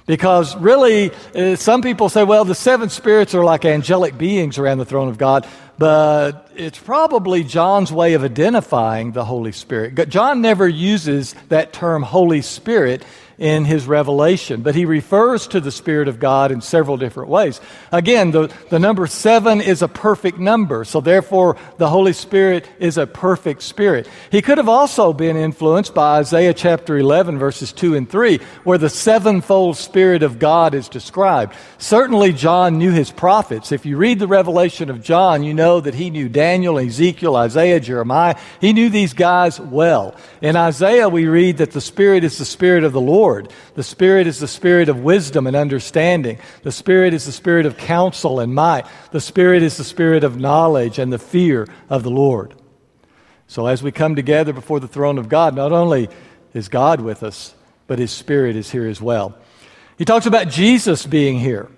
Because 0.07 0.57
really, 0.57 1.13
uh, 1.35 1.57
some 1.57 1.83
people 1.83 2.09
say, 2.09 2.25
well, 2.25 2.45
the 2.45 2.55
seven 2.55 2.89
spirits 2.89 3.35
are 3.35 3.45
like 3.45 3.65
angelic 3.65 4.19
beings 4.19 4.59
around 4.59 4.79
the 4.79 4.85
throne 4.85 5.09
of 5.09 5.19
God. 5.19 5.47
but 5.79 6.51
it's 6.57 6.79
probably 6.79 7.43
John's 7.43 7.91
way 7.91 8.13
of 8.13 8.23
identifying 8.23 9.13
the 9.13 9.25
Holy 9.25 9.53
Spirit. 9.53 10.11
John 10.11 10.43
never 10.43 10.69
uses 10.69 11.35
that 11.49 11.73
term 11.73 12.03
Holy 12.03 12.43
Spirit 12.43 13.03
in 13.41 13.65
his 13.65 13.87
revelation, 13.87 14.61
but 14.61 14.75
he 14.75 14.85
refers 14.85 15.47
to 15.47 15.61
the 15.61 15.73
Spirit 15.73 16.09
of 16.09 16.21
God 16.21 16.53
in 16.53 16.61
several 16.61 16.99
different 16.99 17.31
ways. 17.31 17.59
Again, 17.91 18.33
the, 18.33 18.55
the 18.69 18.79
number 18.79 19.07
seven 19.07 19.63
is 19.63 19.81
a 19.81 19.89
perfect 19.89 20.39
number, 20.39 20.85
so 20.85 21.01
therefore 21.01 21.57
the 21.79 21.89
Holy 21.89 22.13
Spirit 22.13 22.69
is 22.79 22.99
a 22.99 23.07
perfect 23.07 23.63
Spirit. 23.63 24.07
He 24.31 24.43
could 24.43 24.59
have 24.59 24.69
also 24.69 25.15
been 25.15 25.39
influenced 25.39 25.95
by 25.95 26.19
Isaiah 26.19 26.53
chapter 26.53 26.99
11, 26.99 27.39
verses 27.39 27.73
2 27.73 27.97
and 27.97 28.09
3, 28.09 28.41
where 28.65 28.77
the 28.77 28.91
sevenfold 28.91 29.79
Spirit 29.79 30.23
of 30.23 30.39
God 30.39 30.75
is 30.75 30.91
described. 30.91 31.55
Certainly, 31.79 32.35
John 32.35 32.77
knew 32.77 32.93
his 32.93 33.11
prophets. 33.11 33.73
If 33.73 33.87
you 33.87 33.97
read 33.97 34.19
the 34.19 34.29
revelation 34.29 34.91
of 34.91 35.03
John, 35.03 35.43
you 35.45 35.55
know 35.55 35.81
that 35.81 35.95
he 35.95 36.11
knew 36.11 36.29
Daniel, 36.29 36.79
Ezekiel, 36.79 37.37
Isaiah, 37.37 37.81
Jeremiah. 37.81 38.37
He 38.61 38.75
knew 38.75 38.91
these 38.91 39.15
guys 39.15 39.59
well. 39.59 40.15
In 40.43 40.57
Isaiah, 40.57 41.09
we 41.09 41.27
read 41.27 41.57
that 41.57 41.71
the 41.71 41.81
Spirit 41.81 42.23
is 42.23 42.37
the 42.37 42.45
Spirit 42.45 42.85
of 42.85 42.93
the 42.93 43.01
Lord 43.01 43.30
Lord. 43.31 43.53
The 43.75 43.85
Spirit 43.85 44.27
is 44.27 44.41
the 44.41 44.49
Spirit 44.49 44.89
of 44.89 45.05
wisdom 45.05 45.47
and 45.47 45.55
understanding. 45.55 46.39
The 46.63 46.73
Spirit 46.73 47.15
is 47.15 47.27
the 47.27 47.33
Spirit 47.33 47.65
of 47.65 47.77
counsel 47.77 48.41
and 48.41 48.53
might. 48.53 48.87
The 49.13 49.21
Spirit 49.21 49.63
is 49.63 49.77
the 49.77 49.85
Spirit 49.85 50.25
of 50.25 50.41
knowledge 50.41 50.99
and 50.99 51.13
the 51.13 51.19
fear 51.19 51.69
of 51.89 52.03
the 52.03 52.11
Lord. 52.11 52.55
So 53.47 53.67
as 53.67 53.85
we 53.85 53.93
come 53.93 54.17
together 54.17 54.53
before 54.53 54.81
the 54.81 54.89
throne 54.89 55.17
of 55.17 55.29
God, 55.29 55.55
not 55.55 55.71
only 55.71 56.09
is 56.55 56.69
God 56.69 57.01
with 57.01 57.23
us, 57.23 57.55
but 57.87 58.01
His 58.01 58.11
Spirit 58.11 58.57
is 58.57 58.69
here 58.69 58.89
as 58.89 59.01
well. 59.01 59.39
He 59.97 60.05
talks 60.05 60.27
about 60.27 60.49
Jesus 60.49 61.07
being 61.07 61.39
here. 61.39 61.69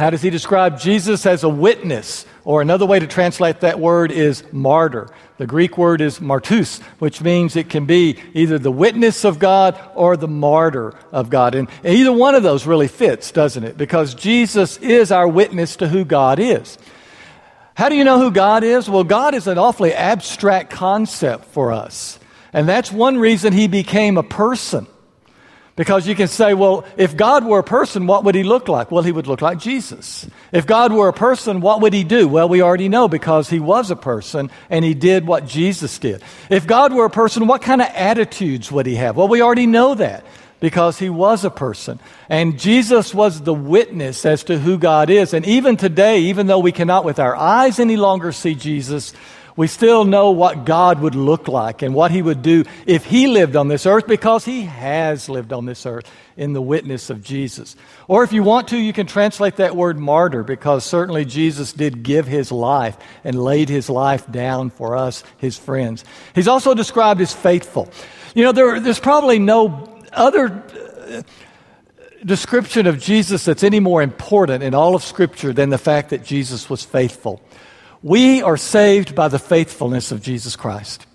How 0.00 0.08
does 0.08 0.22
he 0.22 0.30
describe 0.30 0.80
Jesus 0.80 1.26
as 1.26 1.44
a 1.44 1.48
witness? 1.50 2.24
Or 2.44 2.62
another 2.62 2.86
way 2.86 2.98
to 2.98 3.06
translate 3.06 3.60
that 3.60 3.78
word 3.78 4.10
is 4.10 4.42
martyr. 4.50 5.10
The 5.36 5.46
Greek 5.46 5.76
word 5.76 6.00
is 6.00 6.20
martus, 6.20 6.80
which 7.00 7.20
means 7.20 7.54
it 7.54 7.68
can 7.68 7.84
be 7.84 8.18
either 8.32 8.58
the 8.58 8.70
witness 8.70 9.26
of 9.26 9.38
God 9.38 9.78
or 9.94 10.16
the 10.16 10.26
martyr 10.26 10.94
of 11.12 11.28
God. 11.28 11.54
And 11.54 11.68
either 11.84 12.14
one 12.14 12.34
of 12.34 12.42
those 12.42 12.66
really 12.66 12.88
fits, 12.88 13.30
doesn't 13.30 13.62
it? 13.62 13.76
Because 13.76 14.14
Jesus 14.14 14.78
is 14.78 15.12
our 15.12 15.28
witness 15.28 15.76
to 15.76 15.88
who 15.88 16.06
God 16.06 16.38
is. 16.38 16.78
How 17.74 17.90
do 17.90 17.94
you 17.94 18.04
know 18.04 18.18
who 18.18 18.30
God 18.30 18.64
is? 18.64 18.88
Well, 18.88 19.04
God 19.04 19.34
is 19.34 19.46
an 19.46 19.58
awfully 19.58 19.92
abstract 19.92 20.70
concept 20.70 21.44
for 21.44 21.72
us. 21.72 22.18
And 22.54 22.66
that's 22.66 22.90
one 22.90 23.18
reason 23.18 23.52
he 23.52 23.68
became 23.68 24.16
a 24.16 24.22
person. 24.22 24.86
Because 25.76 26.06
you 26.06 26.14
can 26.14 26.28
say, 26.28 26.52
well, 26.52 26.84
if 26.96 27.16
God 27.16 27.44
were 27.44 27.60
a 27.60 27.64
person, 27.64 28.06
what 28.06 28.24
would 28.24 28.34
he 28.34 28.42
look 28.42 28.68
like? 28.68 28.90
Well, 28.90 29.02
he 29.02 29.12
would 29.12 29.26
look 29.26 29.40
like 29.40 29.58
Jesus. 29.58 30.26
If 30.52 30.66
God 30.66 30.92
were 30.92 31.08
a 31.08 31.12
person, 31.12 31.60
what 31.60 31.80
would 31.80 31.94
he 31.94 32.04
do? 32.04 32.28
Well, 32.28 32.48
we 32.48 32.60
already 32.60 32.88
know 32.88 33.08
because 33.08 33.48
he 33.48 33.60
was 33.60 33.90
a 33.90 33.96
person 33.96 34.50
and 34.68 34.84
he 34.84 34.94
did 34.94 35.26
what 35.26 35.46
Jesus 35.46 35.98
did. 35.98 36.22
If 36.50 36.66
God 36.66 36.92
were 36.92 37.06
a 37.06 37.10
person, 37.10 37.46
what 37.46 37.62
kind 37.62 37.80
of 37.80 37.88
attitudes 37.94 38.70
would 38.70 38.86
he 38.86 38.96
have? 38.96 39.16
Well, 39.16 39.28
we 39.28 39.40
already 39.40 39.66
know 39.66 39.94
that 39.94 40.26
because 40.60 40.98
he 40.98 41.08
was 41.08 41.44
a 41.44 41.50
person. 41.50 41.98
And 42.28 42.58
Jesus 42.58 43.14
was 43.14 43.40
the 43.40 43.54
witness 43.54 44.26
as 44.26 44.44
to 44.44 44.58
who 44.58 44.78
God 44.78 45.08
is. 45.08 45.32
And 45.32 45.46
even 45.46 45.76
today, 45.76 46.20
even 46.20 46.46
though 46.46 46.58
we 46.58 46.72
cannot 46.72 47.04
with 47.04 47.18
our 47.18 47.34
eyes 47.34 47.80
any 47.80 47.96
longer 47.96 48.32
see 48.32 48.54
Jesus, 48.54 49.14
we 49.56 49.66
still 49.66 50.04
know 50.04 50.30
what 50.30 50.64
God 50.64 51.00
would 51.00 51.14
look 51.14 51.48
like 51.48 51.82
and 51.82 51.94
what 51.94 52.10
he 52.10 52.22
would 52.22 52.42
do 52.42 52.64
if 52.86 53.04
he 53.04 53.26
lived 53.26 53.56
on 53.56 53.68
this 53.68 53.86
earth 53.86 54.06
because 54.06 54.44
he 54.44 54.62
has 54.62 55.28
lived 55.28 55.52
on 55.52 55.66
this 55.66 55.86
earth 55.86 56.10
in 56.36 56.52
the 56.52 56.62
witness 56.62 57.10
of 57.10 57.22
Jesus. 57.22 57.76
Or 58.08 58.24
if 58.24 58.32
you 58.32 58.42
want 58.42 58.68
to, 58.68 58.78
you 58.78 58.92
can 58.92 59.06
translate 59.06 59.56
that 59.56 59.76
word 59.76 59.98
martyr 59.98 60.42
because 60.42 60.84
certainly 60.84 61.24
Jesus 61.24 61.72
did 61.72 62.02
give 62.02 62.26
his 62.26 62.50
life 62.50 62.96
and 63.24 63.42
laid 63.42 63.68
his 63.68 63.90
life 63.90 64.30
down 64.30 64.70
for 64.70 64.96
us, 64.96 65.22
his 65.38 65.58
friends. 65.58 66.04
He's 66.34 66.48
also 66.48 66.74
described 66.74 67.20
as 67.20 67.34
faithful. 67.34 67.90
You 68.34 68.44
know, 68.44 68.52
there, 68.52 68.80
there's 68.80 69.00
probably 69.00 69.38
no 69.38 70.02
other 70.12 70.46
uh, 70.48 71.22
description 72.24 72.86
of 72.86 72.98
Jesus 72.98 73.44
that's 73.44 73.62
any 73.62 73.80
more 73.80 74.02
important 74.02 74.62
in 74.62 74.74
all 74.74 74.94
of 74.94 75.02
Scripture 75.02 75.52
than 75.52 75.70
the 75.70 75.78
fact 75.78 76.10
that 76.10 76.24
Jesus 76.24 76.70
was 76.70 76.84
faithful. 76.84 77.42
We 78.02 78.42
are 78.42 78.56
saved 78.56 79.14
by 79.14 79.28
the 79.28 79.38
faithfulness 79.38 80.10
of 80.10 80.22
Jesus 80.22 80.56
Christ. 80.56 81.06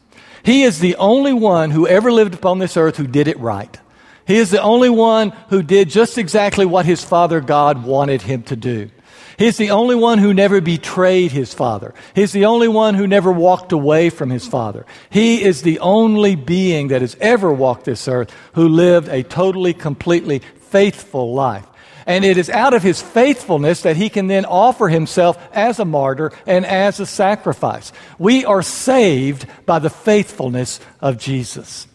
He 0.44 0.63
is 0.63 0.80
the 0.80 0.96
only 0.98 1.34
one 1.34 1.72
who 1.72 1.88
ever 1.88 2.12
lived 2.12 2.36
upon 2.36 2.60
this 2.60 2.77
earth 2.77 2.98
who 2.98 3.08
did 3.08 3.27
it 3.27 3.39
right. 3.39 3.80
He 4.27 4.38
is 4.38 4.51
the 4.51 4.62
only 4.62 4.89
one 4.89 5.32
who 5.50 5.63
did 5.63 5.89
just 5.89 6.18
exactly 6.18 6.65
what 6.65 6.86
his 6.86 7.04
Father 7.04 7.42
God 7.42 7.84
wanted 7.84 8.22
him 8.22 8.44
to 8.44 8.56
do. 8.56 8.89
He's 9.38 9.58
the 9.58 9.72
only 9.72 9.96
one 9.96 10.20
who 10.20 10.34
never 10.34 10.62
betrayed 10.62 11.32
his 11.32 11.54
Father. 11.54 11.94
He's 12.13 12.32
the 12.32 12.46
only 12.46 12.68
one 12.68 12.96
who 12.96 13.06
never 13.06 13.32
walked 13.32 13.72
away 13.72 14.10
from 14.10 14.30
his 14.30 14.48
Father. 14.48 14.86
He 15.10 15.44
is 15.44 15.62
the 15.62 15.80
only 15.80 16.36
being 16.36 16.88
that 16.88 17.01
has 17.01 17.18
ever 17.20 17.51
walked 17.51 17.86
this 17.86 18.08
earth 18.08 18.34
who 18.54 18.70
lived 18.70 19.10
a 19.10 19.24
totally, 19.24 19.74
completely 19.74 20.39
faithful 20.70 21.34
life. 21.34 21.65
And 22.06 22.24
it 22.24 22.38
is 22.38 22.50
out 22.50 22.74
of 22.74 22.84
his 22.84 23.02
faithfulness 23.02 23.82
that 23.82 23.98
he 23.98 24.10
can 24.10 24.28
then 24.28 24.46
offer 24.46 24.88
himself 24.88 25.38
as 25.54 25.80
a 25.80 25.86
martyr 25.86 26.32
and 26.46 26.66
as 26.66 27.00
a 27.00 27.06
sacrifice. 27.06 27.92
We 28.20 28.46
are 28.46 28.62
saved 28.62 29.48
by 29.66 29.80
the 29.80 29.90
faithfulness 29.90 30.80
of 31.02 31.18
Jesus. 31.18 31.88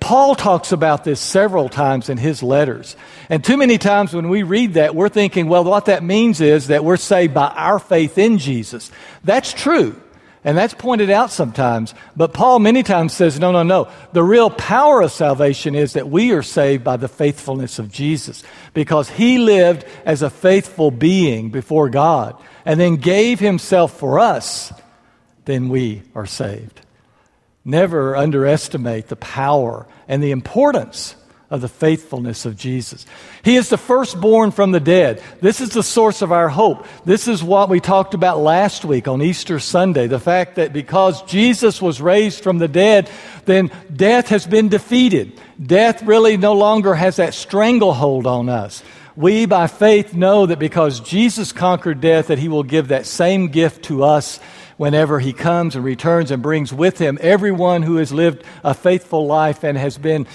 Paul 0.00 0.34
talks 0.34 0.72
about 0.72 1.04
this 1.04 1.20
several 1.20 1.68
times 1.68 2.08
in 2.08 2.18
his 2.18 2.42
letters. 2.42 2.96
And 3.30 3.44
too 3.44 3.56
many 3.56 3.78
times 3.78 4.12
when 4.12 4.28
we 4.28 4.42
read 4.42 4.74
that, 4.74 4.96
we're 4.96 5.08
thinking, 5.08 5.48
well, 5.48 5.62
what 5.62 5.84
that 5.84 6.02
means 6.02 6.40
is 6.40 6.66
that 6.66 6.84
we're 6.84 6.96
saved 6.96 7.32
by 7.32 7.46
our 7.48 7.78
faith 7.78 8.18
in 8.18 8.38
Jesus. 8.38 8.90
That's 9.22 9.52
true. 9.52 10.00
And 10.46 10.56
that's 10.56 10.74
pointed 10.74 11.10
out 11.10 11.32
sometimes. 11.32 11.92
But 12.14 12.32
Paul 12.32 12.60
many 12.60 12.84
times 12.84 13.12
says, 13.12 13.40
no, 13.40 13.50
no, 13.50 13.64
no. 13.64 13.88
The 14.12 14.22
real 14.22 14.48
power 14.48 15.02
of 15.02 15.10
salvation 15.10 15.74
is 15.74 15.94
that 15.94 16.08
we 16.08 16.30
are 16.30 16.42
saved 16.42 16.84
by 16.84 16.98
the 16.98 17.08
faithfulness 17.08 17.80
of 17.80 17.90
Jesus 17.90 18.44
because 18.72 19.10
he 19.10 19.38
lived 19.38 19.84
as 20.04 20.22
a 20.22 20.30
faithful 20.30 20.92
being 20.92 21.50
before 21.50 21.90
God 21.90 22.40
and 22.64 22.78
then 22.78 22.94
gave 22.94 23.40
himself 23.40 23.98
for 23.98 24.20
us. 24.20 24.72
Then 25.46 25.68
we 25.68 26.02
are 26.14 26.26
saved. 26.26 26.80
Never 27.64 28.14
underestimate 28.14 29.08
the 29.08 29.16
power 29.16 29.88
and 30.06 30.22
the 30.22 30.30
importance 30.30 31.16
of 31.48 31.60
the 31.60 31.68
faithfulness 31.68 32.44
of 32.44 32.56
Jesus. 32.56 33.06
He 33.44 33.56
is 33.56 33.68
the 33.68 33.78
firstborn 33.78 34.50
from 34.50 34.72
the 34.72 34.80
dead. 34.80 35.22
This 35.40 35.60
is 35.60 35.70
the 35.70 35.82
source 35.82 36.20
of 36.20 36.32
our 36.32 36.48
hope. 36.48 36.86
This 37.04 37.28
is 37.28 37.42
what 37.42 37.68
we 37.68 37.78
talked 37.78 38.14
about 38.14 38.38
last 38.38 38.84
week 38.84 39.06
on 39.06 39.22
Easter 39.22 39.60
Sunday. 39.60 40.08
The 40.08 40.18
fact 40.18 40.56
that 40.56 40.72
because 40.72 41.22
Jesus 41.22 41.80
was 41.80 42.00
raised 42.00 42.42
from 42.42 42.58
the 42.58 42.66
dead, 42.66 43.08
then 43.44 43.70
death 43.94 44.28
has 44.28 44.44
been 44.44 44.68
defeated. 44.68 45.40
Death 45.64 46.02
really 46.02 46.36
no 46.36 46.54
longer 46.54 46.94
has 46.94 47.16
that 47.16 47.34
stranglehold 47.34 48.26
on 48.26 48.48
us. 48.48 48.82
We, 49.14 49.46
by 49.46 49.68
faith, 49.68 50.12
know 50.12 50.46
that 50.46 50.58
because 50.58 51.00
Jesus 51.00 51.52
conquered 51.52 52.00
death, 52.00 52.26
that 52.26 52.38
he 52.38 52.48
will 52.48 52.64
give 52.64 52.88
that 52.88 53.06
same 53.06 53.48
gift 53.48 53.84
to 53.84 54.02
us 54.02 54.40
whenever 54.76 55.18
he 55.18 55.32
comes 55.32 55.74
and 55.74 55.84
returns 55.84 56.30
and 56.30 56.42
brings 56.42 56.72
with 56.72 56.98
him 56.98 57.18
everyone 57.20 57.82
who 57.82 57.96
has 57.96 58.12
lived 58.12 58.44
a 58.62 58.74
faithful 58.74 59.26
life 59.26 59.64
and 59.64 59.78
has 59.78 59.98
been 59.98 60.26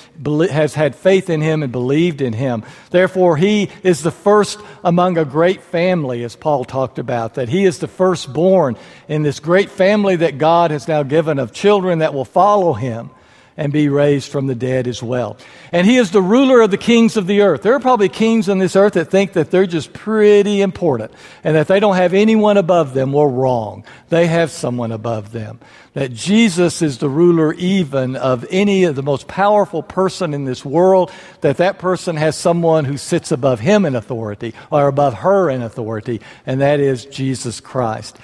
has 0.50 0.74
had 0.74 0.96
faith 0.96 1.30
in 1.30 1.42
him 1.42 1.64
and 1.64 1.72
believed 1.72 2.22
in 2.22 2.34
him. 2.34 2.64
Therefore 2.90 3.38
he 3.38 3.70
is 3.84 4.02
the 4.02 4.12
first 4.12 4.60
among 4.84 5.18
a 5.18 5.26
great 5.26 5.62
family 5.62 6.24
as 6.24 6.36
paul 6.36 6.66
talked 6.66 7.00
about 7.00 7.36
that 7.36 7.50
he 7.50 7.66
is 7.66 7.80
the 7.80 7.88
firstborn 7.88 8.76
in 9.08 9.24
this 9.24 9.40
great 9.40 9.70
family 9.70 10.16
that 10.16 10.38
god 10.38 10.72
has 10.72 10.88
now 10.88 11.04
given 11.04 11.40
of 11.40 11.52
children 11.52 12.00
that 12.00 12.14
will 12.14 12.26
follow 12.26 12.74
him 12.74 13.10
and 13.58 13.74
be 13.74 13.90
raised 13.90 14.32
from 14.32 14.48
the 14.48 14.56
dead 14.56 14.88
as 14.88 15.04
well. 15.04 15.38
And 15.72 15.86
he 15.86 15.98
is 15.98 16.12
the 16.12 16.22
ruler 16.22 16.62
of 16.62 16.72
the 16.72 16.78
kings 16.78 17.18
of 17.18 17.28
the 17.28 17.42
earth. 17.42 17.62
There 17.62 17.74
are 17.74 17.80
probably 17.80 18.10
kings 18.10 18.50
on 18.50 18.60
this 18.60 18.76
earth 18.76 18.94
that 18.94 19.12
think 19.12 19.34
that 19.34 19.52
they're 19.52 19.68
just 19.68 19.94
pretty 19.94 20.62
important 20.62 21.12
and 21.44 21.56
that 21.56 21.68
they 21.68 21.80
don't 21.80 21.96
have 21.96 22.14
anyone 22.14 22.58
above 22.58 22.94
them. 22.94 23.12
We're 23.12 23.28
wrong. 23.28 23.84
They 24.10 24.28
have 24.28 24.52
someone 24.52 24.92
above 24.92 25.32
them. 25.32 25.60
That 25.94 26.14
Jesus 26.14 26.82
is 26.82 27.00
the 27.00 27.10
ruler 27.10 27.54
even 27.54 28.16
of 28.16 28.46
any 28.50 28.86
of 28.86 28.96
the 28.96 29.04
most 29.04 29.28
powerful 29.28 29.84
person 29.84 30.34
in 30.34 30.46
this 30.46 30.64
world, 30.64 31.12
that 31.42 31.58
that 31.58 31.80
person 31.80 32.16
has 32.16 32.38
someone 32.38 32.86
who 32.86 32.96
sits 32.96 33.32
above 33.32 33.60
him 33.60 33.86
in 33.86 33.96
authority 33.96 34.54
or 34.72 34.88
above 34.88 35.16
her 35.16 35.50
in 35.50 35.62
authority, 35.62 36.22
and 36.46 36.62
that 36.62 36.80
is 36.80 37.06
Jesus 37.06 37.60
Christ. 37.60 38.18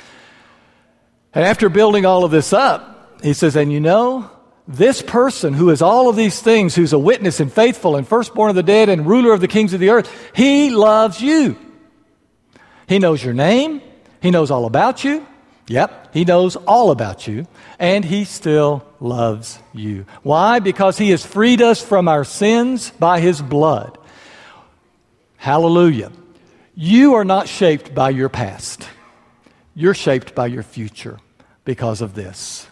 And 1.33 1.43
after 1.43 1.67
building 1.67 2.05
all 2.05 2.23
of 2.23 2.31
this 2.31 2.53
up, 2.53 3.19
he 3.21 3.33
says, 3.33 3.57
and 3.57 3.71
you 3.71 3.81
know, 3.81 4.31
this 4.67 5.01
person 5.01 5.53
who 5.53 5.69
is 5.69 5.81
all 5.81 6.09
of 6.09 6.15
these 6.15 6.41
things, 6.41 6.75
who's 6.75 6.93
a 6.93 6.99
witness 6.99 7.39
and 7.39 7.51
faithful 7.51 7.95
and 7.95 8.07
firstborn 8.07 8.49
of 8.49 8.55
the 8.55 8.63
dead 8.63 8.89
and 8.89 9.05
ruler 9.07 9.31
of 9.31 9.41
the 9.41 9.47
kings 9.47 9.73
of 9.73 9.79
the 9.79 9.89
earth, 9.89 10.11
he 10.35 10.69
loves 10.69 11.21
you. 11.21 11.57
He 12.87 12.99
knows 12.99 13.23
your 13.23 13.33
name. 13.33 13.81
He 14.21 14.31
knows 14.31 14.51
all 14.51 14.65
about 14.65 15.03
you. 15.03 15.25
Yep, 15.69 16.13
he 16.13 16.23
knows 16.23 16.55
all 16.55 16.91
about 16.91 17.27
you. 17.27 17.45
And 17.77 18.05
he 18.05 18.23
still 18.23 18.85
loves 18.99 19.59
you. 19.73 20.05
Why? 20.23 20.59
Because 20.59 20.97
he 20.97 21.09
has 21.09 21.25
freed 21.25 21.61
us 21.61 21.81
from 21.81 22.07
our 22.07 22.23
sins 22.23 22.89
by 22.91 23.19
his 23.19 23.41
blood. 23.41 23.97
Hallelujah. 25.35 26.11
You 26.73 27.15
are 27.15 27.25
not 27.25 27.47
shaped 27.47 27.93
by 27.93 28.11
your 28.11 28.29
past. 28.29 28.87
you're 29.75 29.93
shaped 29.93 30.33
by 30.33 30.47
your 30.47 30.63
future 30.63 31.19
because 31.63 32.01
of 32.01 32.15
this. 32.15 32.67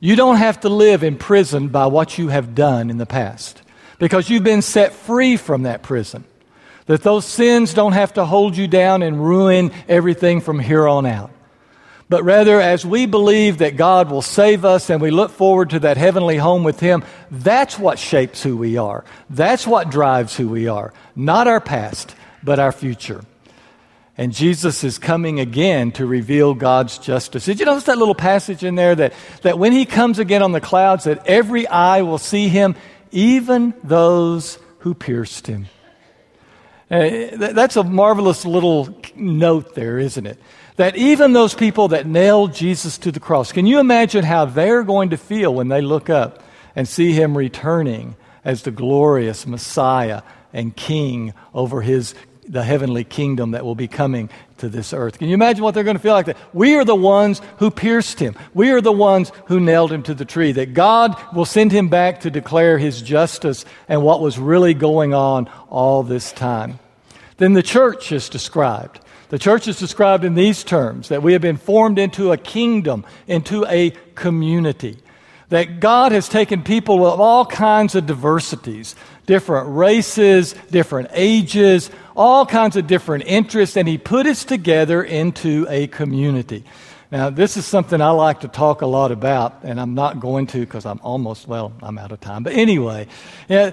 You 0.00 0.16
don't 0.16 0.36
have 0.36 0.60
to 0.60 0.68
live 0.68 1.02
imprisoned 1.02 1.72
by 1.72 1.86
what 1.86 2.18
you 2.18 2.28
have 2.28 2.54
done 2.54 2.90
in 2.90 2.98
the 2.98 3.06
past 3.06 3.62
because 3.98 4.30
you've 4.30 4.44
been 4.44 4.62
set 4.62 4.92
free 4.92 5.36
from 5.36 5.64
that 5.64 5.82
prison. 5.82 6.24
That 6.86 7.02
those 7.02 7.26
sins 7.26 7.74
don't 7.74 7.92
have 7.92 8.14
to 8.14 8.24
hold 8.24 8.56
you 8.56 8.68
down 8.68 9.02
and 9.02 9.22
ruin 9.22 9.72
everything 9.88 10.40
from 10.40 10.58
here 10.58 10.88
on 10.88 11.04
out. 11.04 11.30
But 12.08 12.24
rather, 12.24 12.58
as 12.60 12.86
we 12.86 13.04
believe 13.04 13.58
that 13.58 13.76
God 13.76 14.10
will 14.10 14.22
save 14.22 14.64
us 14.64 14.88
and 14.88 15.02
we 15.02 15.10
look 15.10 15.30
forward 15.30 15.70
to 15.70 15.80
that 15.80 15.98
heavenly 15.98 16.38
home 16.38 16.64
with 16.64 16.80
Him, 16.80 17.04
that's 17.30 17.78
what 17.78 17.98
shapes 17.98 18.42
who 18.42 18.56
we 18.56 18.78
are. 18.78 19.04
That's 19.28 19.66
what 19.66 19.90
drives 19.90 20.34
who 20.34 20.48
we 20.48 20.68
are. 20.68 20.94
Not 21.14 21.46
our 21.46 21.60
past, 21.60 22.14
but 22.42 22.58
our 22.58 22.72
future. 22.72 23.22
And 24.18 24.32
Jesus 24.32 24.82
is 24.82 24.98
coming 24.98 25.38
again 25.38 25.92
to 25.92 26.04
reveal 26.04 26.52
God's 26.52 26.98
justice. 26.98 27.44
Did 27.44 27.60
you 27.60 27.66
notice 27.66 27.84
that 27.84 27.98
little 27.98 28.16
passage 28.16 28.64
in 28.64 28.74
there 28.74 28.96
that, 28.96 29.14
that 29.42 29.60
when 29.60 29.70
He 29.70 29.86
comes 29.86 30.18
again 30.18 30.42
on 30.42 30.50
the 30.50 30.60
clouds, 30.60 31.04
that 31.04 31.24
every 31.28 31.68
eye 31.68 32.02
will 32.02 32.18
see 32.18 32.48
Him, 32.48 32.74
even 33.12 33.74
those 33.84 34.58
who 34.80 34.94
pierced 34.94 35.46
Him? 35.46 35.66
Uh, 36.90 37.28
that's 37.36 37.76
a 37.76 37.84
marvelous 37.84 38.44
little 38.44 39.00
note 39.14 39.76
there, 39.76 39.98
isn't 40.00 40.26
it? 40.26 40.40
That 40.76 40.96
even 40.96 41.32
those 41.32 41.54
people 41.54 41.88
that 41.88 42.06
nailed 42.06 42.54
Jesus 42.54 42.98
to 42.98 43.12
the 43.12 43.20
cross, 43.20 43.52
can 43.52 43.66
you 43.66 43.78
imagine 43.78 44.24
how 44.24 44.46
they're 44.46 44.82
going 44.82 45.10
to 45.10 45.16
feel 45.16 45.54
when 45.54 45.68
they 45.68 45.80
look 45.80 46.10
up 46.10 46.42
and 46.74 46.88
see 46.88 47.12
him 47.12 47.36
returning 47.36 48.16
as 48.44 48.62
the 48.62 48.70
glorious 48.70 49.46
Messiah 49.46 50.22
and 50.52 50.74
King 50.74 51.34
over 51.52 51.82
his 51.82 52.14
the 52.48 52.62
heavenly 52.62 53.04
kingdom 53.04 53.50
that 53.52 53.64
will 53.64 53.74
be 53.74 53.88
coming 53.88 54.30
to 54.58 54.68
this 54.68 54.92
earth. 54.92 55.18
Can 55.18 55.28
you 55.28 55.34
imagine 55.34 55.62
what 55.62 55.74
they're 55.74 55.84
going 55.84 55.96
to 55.96 56.02
feel 56.02 56.14
like 56.14 56.26
that? 56.26 56.36
We 56.52 56.74
are 56.76 56.84
the 56.84 56.94
ones 56.94 57.40
who 57.58 57.70
pierced 57.70 58.18
him. 58.18 58.34
We 58.54 58.70
are 58.70 58.80
the 58.80 58.92
ones 58.92 59.30
who 59.46 59.60
nailed 59.60 59.92
him 59.92 60.02
to 60.04 60.14
the 60.14 60.24
tree. 60.24 60.52
That 60.52 60.74
God 60.74 61.16
will 61.32 61.44
send 61.44 61.72
him 61.72 61.88
back 61.88 62.20
to 62.20 62.30
declare 62.30 62.78
his 62.78 63.02
justice 63.02 63.64
and 63.88 64.02
what 64.02 64.20
was 64.20 64.38
really 64.38 64.74
going 64.74 65.14
on 65.14 65.48
all 65.68 66.02
this 66.02 66.32
time. 66.32 66.78
Then 67.36 67.52
the 67.52 67.62
church 67.62 68.10
is 68.10 68.28
described. 68.28 69.00
The 69.28 69.38
church 69.38 69.68
is 69.68 69.78
described 69.78 70.24
in 70.24 70.34
these 70.34 70.64
terms 70.64 71.08
that 71.08 71.22
we 71.22 71.34
have 71.34 71.42
been 71.42 71.58
formed 71.58 71.98
into 71.98 72.32
a 72.32 72.38
kingdom, 72.38 73.04
into 73.26 73.64
a 73.66 73.90
community. 74.14 74.98
That 75.50 75.80
God 75.80 76.12
has 76.12 76.28
taken 76.28 76.62
people 76.62 77.06
of 77.06 77.20
all 77.20 77.46
kinds 77.46 77.94
of 77.94 78.06
diversities, 78.06 78.94
different 79.28 79.68
races, 79.76 80.54
different 80.70 81.10
ages, 81.12 81.90
all 82.16 82.46
kinds 82.46 82.76
of 82.76 82.86
different 82.86 83.24
interests, 83.26 83.76
and 83.76 83.86
He 83.86 83.98
put 83.98 84.26
us 84.26 84.42
together 84.42 85.02
into 85.02 85.66
a 85.68 85.86
community. 85.86 86.64
Now, 87.12 87.28
this 87.28 87.58
is 87.58 87.66
something 87.66 88.00
I 88.00 88.10
like 88.10 88.40
to 88.40 88.48
talk 88.48 88.80
a 88.80 88.86
lot 88.86 89.12
about, 89.12 89.64
and 89.64 89.78
I'm 89.78 89.94
not 89.94 90.18
going 90.18 90.46
to 90.48 90.60
because 90.60 90.86
I'm 90.86 90.98
almost, 91.02 91.46
well, 91.46 91.72
I'm 91.82 91.98
out 91.98 92.10
of 92.10 92.20
time. 92.20 92.42
But 92.42 92.54
anyway, 92.54 93.06
yeah, 93.50 93.72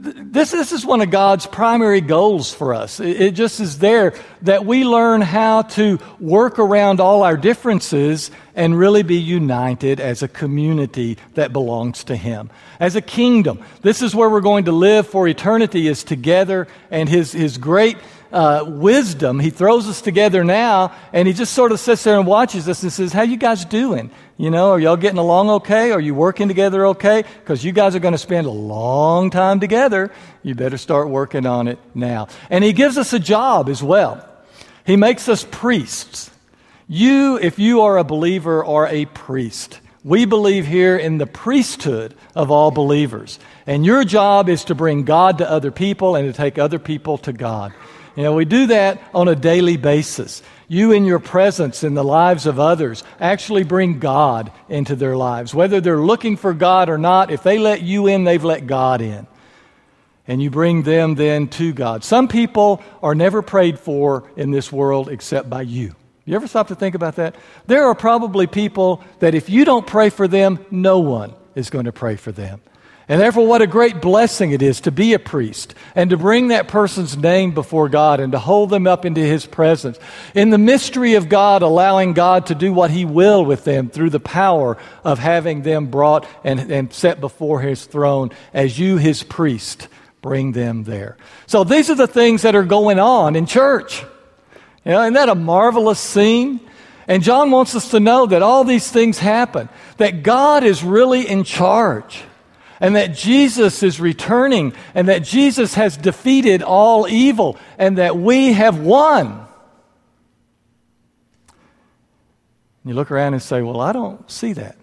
this, 0.00 0.50
this 0.50 0.72
is 0.72 0.86
one 0.86 1.02
of 1.02 1.10
God's 1.10 1.46
primary 1.46 2.00
goals 2.00 2.54
for 2.54 2.72
us. 2.72 3.00
It, 3.00 3.20
it 3.20 3.30
just 3.32 3.60
is 3.60 3.78
there 3.78 4.14
that 4.42 4.64
we 4.64 4.84
learn 4.84 5.20
how 5.20 5.62
to 5.62 5.98
work 6.18 6.58
around 6.58 7.00
all 7.00 7.22
our 7.22 7.36
differences 7.36 8.30
and 8.54 8.78
really 8.78 9.02
be 9.02 9.16
united 9.16 10.00
as 10.00 10.22
a 10.22 10.28
community 10.28 11.18
that 11.34 11.52
belongs 11.52 12.04
to 12.04 12.16
Him. 12.16 12.50
As 12.78 12.96
a 12.96 13.02
kingdom, 13.02 13.62
this 13.82 14.00
is 14.00 14.14
where 14.14 14.30
we're 14.30 14.40
going 14.40 14.64
to 14.64 14.72
live 14.72 15.06
for 15.06 15.28
eternity 15.28 15.86
is 15.86 16.02
together 16.02 16.66
and 16.90 17.08
His, 17.08 17.32
His 17.32 17.58
great 17.58 17.98
uh, 18.32 18.64
wisdom. 18.66 19.38
He 19.38 19.50
throws 19.50 19.88
us 19.88 20.00
together 20.00 20.44
now, 20.44 20.92
and 21.12 21.26
he 21.26 21.34
just 21.34 21.52
sort 21.52 21.72
of 21.72 21.80
sits 21.80 22.04
there 22.04 22.18
and 22.18 22.26
watches 22.26 22.68
us 22.68 22.82
and 22.82 22.92
says, 22.92 23.12
"How 23.12 23.22
you 23.22 23.36
guys 23.36 23.64
doing? 23.64 24.10
You 24.36 24.50
know, 24.50 24.70
are 24.70 24.80
y'all 24.80 24.96
getting 24.96 25.18
along 25.18 25.50
okay? 25.50 25.92
Are 25.92 26.00
you 26.00 26.14
working 26.14 26.48
together 26.48 26.86
okay? 26.88 27.24
Because 27.40 27.64
you 27.64 27.72
guys 27.72 27.94
are 27.94 28.00
going 28.00 28.12
to 28.12 28.18
spend 28.18 28.46
a 28.46 28.50
long 28.50 29.30
time 29.30 29.60
together. 29.60 30.10
You 30.42 30.54
better 30.54 30.78
start 30.78 31.08
working 31.08 31.46
on 31.46 31.68
it 31.68 31.78
now." 31.94 32.28
And 32.48 32.64
he 32.64 32.72
gives 32.72 32.98
us 32.98 33.12
a 33.12 33.18
job 33.18 33.68
as 33.68 33.82
well. 33.82 34.26
He 34.84 34.96
makes 34.96 35.28
us 35.28 35.46
priests. 35.50 36.30
You, 36.88 37.38
if 37.40 37.58
you 37.58 37.82
are 37.82 37.98
a 37.98 38.04
believer, 38.04 38.64
are 38.64 38.88
a 38.88 39.04
priest. 39.04 39.80
We 40.02 40.24
believe 40.24 40.66
here 40.66 40.96
in 40.96 41.18
the 41.18 41.26
priesthood 41.26 42.14
of 42.34 42.50
all 42.50 42.70
believers. 42.70 43.38
And 43.66 43.84
your 43.84 44.02
job 44.02 44.48
is 44.48 44.64
to 44.64 44.74
bring 44.74 45.04
God 45.04 45.38
to 45.38 45.48
other 45.48 45.70
people 45.70 46.16
and 46.16 46.26
to 46.26 46.36
take 46.36 46.58
other 46.58 46.78
people 46.78 47.18
to 47.18 47.32
God. 47.32 47.74
You 48.16 48.24
know, 48.24 48.34
we 48.34 48.44
do 48.44 48.66
that 48.68 49.00
on 49.14 49.28
a 49.28 49.36
daily 49.36 49.76
basis. 49.76 50.42
You, 50.68 50.92
in 50.92 51.04
your 51.04 51.18
presence 51.18 51.82
in 51.82 51.94
the 51.94 52.04
lives 52.04 52.46
of 52.46 52.60
others, 52.60 53.02
actually 53.18 53.64
bring 53.64 53.98
God 53.98 54.52
into 54.68 54.94
their 54.94 55.16
lives. 55.16 55.54
Whether 55.54 55.80
they're 55.80 56.00
looking 56.00 56.36
for 56.36 56.54
God 56.54 56.88
or 56.88 56.98
not, 56.98 57.30
if 57.30 57.42
they 57.42 57.58
let 57.58 57.82
you 57.82 58.06
in, 58.06 58.24
they've 58.24 58.44
let 58.44 58.66
God 58.66 59.00
in. 59.00 59.26
And 60.28 60.40
you 60.40 60.50
bring 60.50 60.82
them 60.84 61.16
then 61.16 61.48
to 61.48 61.72
God. 61.72 62.04
Some 62.04 62.28
people 62.28 62.82
are 63.02 63.14
never 63.14 63.42
prayed 63.42 63.80
for 63.80 64.30
in 64.36 64.52
this 64.52 64.70
world 64.70 65.08
except 65.08 65.50
by 65.50 65.62
you. 65.62 65.96
You 66.24 66.36
ever 66.36 66.46
stop 66.46 66.68
to 66.68 66.76
think 66.76 66.94
about 66.94 67.16
that? 67.16 67.34
There 67.66 67.86
are 67.86 67.94
probably 67.94 68.46
people 68.46 69.02
that 69.18 69.34
if 69.34 69.50
you 69.50 69.64
don't 69.64 69.86
pray 69.86 70.10
for 70.10 70.28
them, 70.28 70.64
no 70.70 71.00
one 71.00 71.34
is 71.56 71.70
going 71.70 71.86
to 71.86 71.92
pray 71.92 72.14
for 72.14 72.30
them. 72.30 72.60
And 73.10 73.20
therefore, 73.20 73.44
what 73.44 73.60
a 73.60 73.66
great 73.66 74.00
blessing 74.00 74.52
it 74.52 74.62
is 74.62 74.82
to 74.82 74.92
be 74.92 75.14
a 75.14 75.18
priest 75.18 75.74
and 75.96 76.10
to 76.10 76.16
bring 76.16 76.48
that 76.48 76.68
person's 76.68 77.16
name 77.16 77.50
before 77.50 77.88
God 77.88 78.20
and 78.20 78.30
to 78.30 78.38
hold 78.38 78.70
them 78.70 78.86
up 78.86 79.04
into 79.04 79.20
His 79.20 79.46
presence. 79.46 79.98
In 80.32 80.50
the 80.50 80.58
mystery 80.58 81.14
of 81.14 81.28
God, 81.28 81.62
allowing 81.62 82.12
God 82.12 82.46
to 82.46 82.54
do 82.54 82.72
what 82.72 82.92
He 82.92 83.04
will 83.04 83.44
with 83.44 83.64
them 83.64 83.90
through 83.90 84.10
the 84.10 84.20
power 84.20 84.78
of 85.02 85.18
having 85.18 85.62
them 85.62 85.86
brought 85.86 86.24
and, 86.44 86.70
and 86.70 86.92
set 86.92 87.20
before 87.20 87.60
His 87.60 87.84
throne 87.84 88.30
as 88.54 88.78
you, 88.78 88.96
His 88.96 89.24
priest, 89.24 89.88
bring 90.22 90.52
them 90.52 90.84
there. 90.84 91.16
So 91.48 91.64
these 91.64 91.90
are 91.90 91.96
the 91.96 92.06
things 92.06 92.42
that 92.42 92.54
are 92.54 92.62
going 92.62 93.00
on 93.00 93.34
in 93.34 93.46
church. 93.46 94.02
You 94.84 94.92
know, 94.92 95.02
isn't 95.02 95.14
that 95.14 95.28
a 95.28 95.34
marvelous 95.34 95.98
scene? 95.98 96.60
And 97.08 97.24
John 97.24 97.50
wants 97.50 97.74
us 97.74 97.90
to 97.90 97.98
know 97.98 98.26
that 98.26 98.42
all 98.42 98.62
these 98.62 98.88
things 98.88 99.18
happen, 99.18 99.68
that 99.96 100.22
God 100.22 100.62
is 100.62 100.84
really 100.84 101.26
in 101.26 101.42
charge 101.42 102.22
and 102.80 102.96
that 102.96 103.14
Jesus 103.14 103.82
is 103.82 104.00
returning, 104.00 104.72
and 104.94 105.08
that 105.08 105.22
Jesus 105.22 105.74
has 105.74 105.96
defeated 105.96 106.62
all 106.62 107.06
evil, 107.06 107.58
and 107.78 107.98
that 107.98 108.16
we 108.16 108.54
have 108.54 108.80
won. 108.80 109.46
You 112.84 112.94
look 112.94 113.10
around 113.10 113.34
and 113.34 113.42
say, 113.42 113.60
Well, 113.62 113.80
I 113.80 113.92
don't 113.92 114.28
see 114.30 114.54
that. 114.54 114.76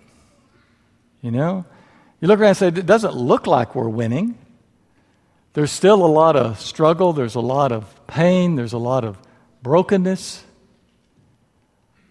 You 1.22 1.32
know? 1.32 1.66
You 2.22 2.28
look 2.28 2.40
around 2.40 2.50
and 2.50 2.58
say, 2.58 2.68
It 2.68 2.86
doesn't 2.86 3.16
look 3.16 3.48
like 3.48 3.74
we're 3.74 3.90
winning. 3.90 4.38
There's 5.54 5.72
still 5.72 6.06
a 6.06 6.08
lot 6.08 6.36
of 6.36 6.60
struggle, 6.60 7.14
there's 7.14 7.34
a 7.34 7.40
lot 7.40 7.72
of 7.72 8.06
pain, 8.06 8.56
there's 8.56 8.74
a 8.74 8.78
lot 8.78 9.04
of 9.04 9.18
brokenness. 9.64 10.44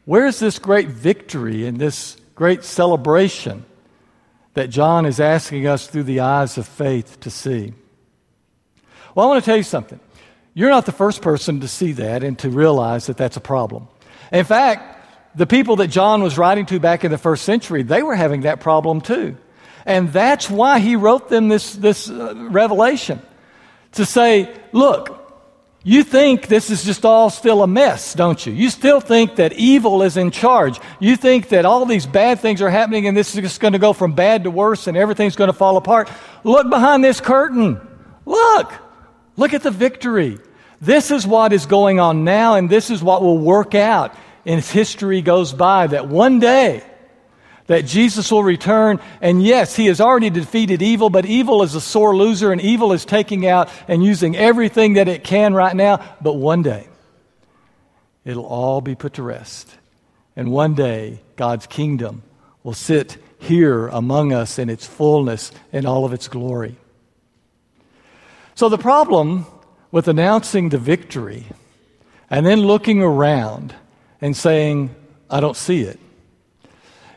Where's 0.05 0.40
this 0.40 0.59
great 0.59 0.88
victory 0.88 1.66
and 1.66 1.79
this 1.79 2.16
great 2.35 2.64
celebration? 2.64 3.64
That 4.57 4.71
John 4.71 5.05
is 5.05 5.21
asking 5.21 5.66
us 5.66 5.87
through 5.87 6.05
the 6.05 6.21
eyes 6.21 6.57
of 6.57 6.66
faith 6.66 7.21
to 7.21 7.31
see. 7.31 7.75
Well, 9.14 9.27
I 9.27 9.29
want 9.29 9.45
to 9.45 9.47
tell 9.47 9.57
you 9.59 9.62
something. 9.62 10.01
You're 10.55 10.71
not 10.71 10.87
the 10.87 10.92
first 10.92 11.21
person 11.21 11.61
to 11.61 11.69
see 11.69 11.92
that 11.92 12.25
and 12.25 12.38
to 12.38 12.49
realize 12.49 13.07
that 13.09 13.19
that's 13.19 13.37
a 13.37 13.40
problem. 13.40 13.87
In 14.33 14.47
fact, 14.47 15.37
the 15.37 15.47
people 15.47 15.77
that 15.77 15.88
John 15.88 16.23
was 16.23 16.38
writing 16.38 16.64
to 16.66 16.81
back 16.81 17.05
in 17.05 17.11
the 17.11 17.19
first 17.19 17.45
century, 17.45 17.83
they 17.83 18.03
were 18.03 18.14
having 18.14 18.40
that 18.40 18.61
problem 18.61 19.03
too. 19.03 19.37
And 19.85 20.11
that's 20.11 20.49
why 20.49 20.79
he 20.79 20.97
wrote 20.97 21.29
them 21.29 21.49
this, 21.49 21.75
this 21.75 22.09
uh, 22.09 22.35
revelation 22.49 23.21
to 23.92 24.07
say, 24.07 24.59
look, 24.73 25.26
you 25.88 26.03
think 26.03 26.49
this 26.49 26.68
is 26.68 26.83
just 26.83 27.05
all 27.05 27.31
still 27.31 27.62
a 27.62 27.68
mess, 27.68 28.12
don't 28.12 28.44
you? 28.44 28.53
You 28.53 28.70
still 28.70 28.99
think 29.01 29.37
that 29.37 29.53
evil 29.53 30.03
is 30.03 30.16
in 30.16 30.33
charge. 30.33 30.81
You 30.99 31.14
think 31.14 31.51
that 31.51 31.64
all 31.64 31.87
these 31.87 32.07
bad 32.07 32.40
things 32.40 32.61
are 32.61 32.68
happening 32.68 33.07
and 33.07 33.16
this 33.16 33.33
is 33.33 33.40
just 33.40 33.61
going 33.61 33.72
to 33.72 33.79
go 33.79 33.92
from 33.92 34.12
bad 34.12 34.42
to 34.42 34.51
worse 34.51 34.88
and 34.88 34.96
everything's 34.96 35.37
going 35.37 35.46
to 35.46 35.57
fall 35.57 35.77
apart. 35.77 36.11
Look 36.42 36.68
behind 36.70 37.05
this 37.05 37.20
curtain. 37.20 37.81
Look. 38.25 38.72
Look 39.37 39.55
at 39.55 39.62
the 39.62 39.70
victory. 39.70 40.40
This 40.81 41.12
is 41.12 41.25
what 41.25 41.53
is 41.53 41.66
going 41.66 42.01
on 42.01 42.25
now 42.25 42.57
and 42.57 42.68
this 42.68 42.90
is 42.90 43.01
what 43.01 43.22
will 43.22 43.38
work 43.38 43.77
out 43.77 44.12
as 44.44 44.68
history 44.68 45.22
goes 45.22 45.53
by 45.53 45.87
that 45.87 46.09
one 46.09 46.40
day 46.40 46.83
that 47.67 47.85
Jesus 47.85 48.31
will 48.31 48.43
return. 48.43 49.01
And 49.21 49.43
yes, 49.43 49.77
he 49.77 49.87
has 49.87 50.01
already 50.01 50.31
defeated 50.31 50.83
evil, 50.83 51.11
but 51.11 51.27
evil 51.27 51.63
is 51.63 51.75
a 51.75 51.81
sore 51.81 52.17
loser, 52.17 52.53
and 52.53 52.61
evil 52.61 52.93
is 52.93 53.05
taking 53.05 53.47
out 53.47 53.69
and 53.89 54.05
using 54.05 54.37
everything 54.37 54.95
that 54.95 55.09
it 55.09 55.25
can 55.25 55.55
right 55.55 55.75
now. 55.75 56.05
But 56.21 56.35
one 56.35 56.63
day, 56.63 56.89
it'll 58.25 58.47
all 58.47 58.81
be 58.81 58.95
put 58.95 59.15
to 59.15 59.23
rest. 59.23 59.77
And 60.35 60.51
one 60.53 60.75
day, 60.75 61.21
God's 61.37 61.67
kingdom 61.67 62.23
will 62.63 62.75
sit 62.75 63.17
here 63.39 63.89
among 63.89 64.33
us 64.33 64.59
in 64.59 64.69
its 64.69 64.87
fullness 64.87 65.53
and 65.73 65.87
all 65.87 66.05
of 66.05 66.13
its 66.13 66.29
glory. 66.29 66.77
So, 68.55 68.69
the 68.69 68.79
problem 68.79 69.47
with 69.91 70.09
announcing 70.09 70.71
the 70.71 70.79
victory 70.79 71.47
and 72.29 72.45
then 72.45 72.61
looking 72.61 73.03
around 73.03 73.75
and 74.21 74.37
saying, 74.37 74.95
I 75.31 75.41
don't 75.41 75.57
see 75.57 75.83
it, 75.83 75.99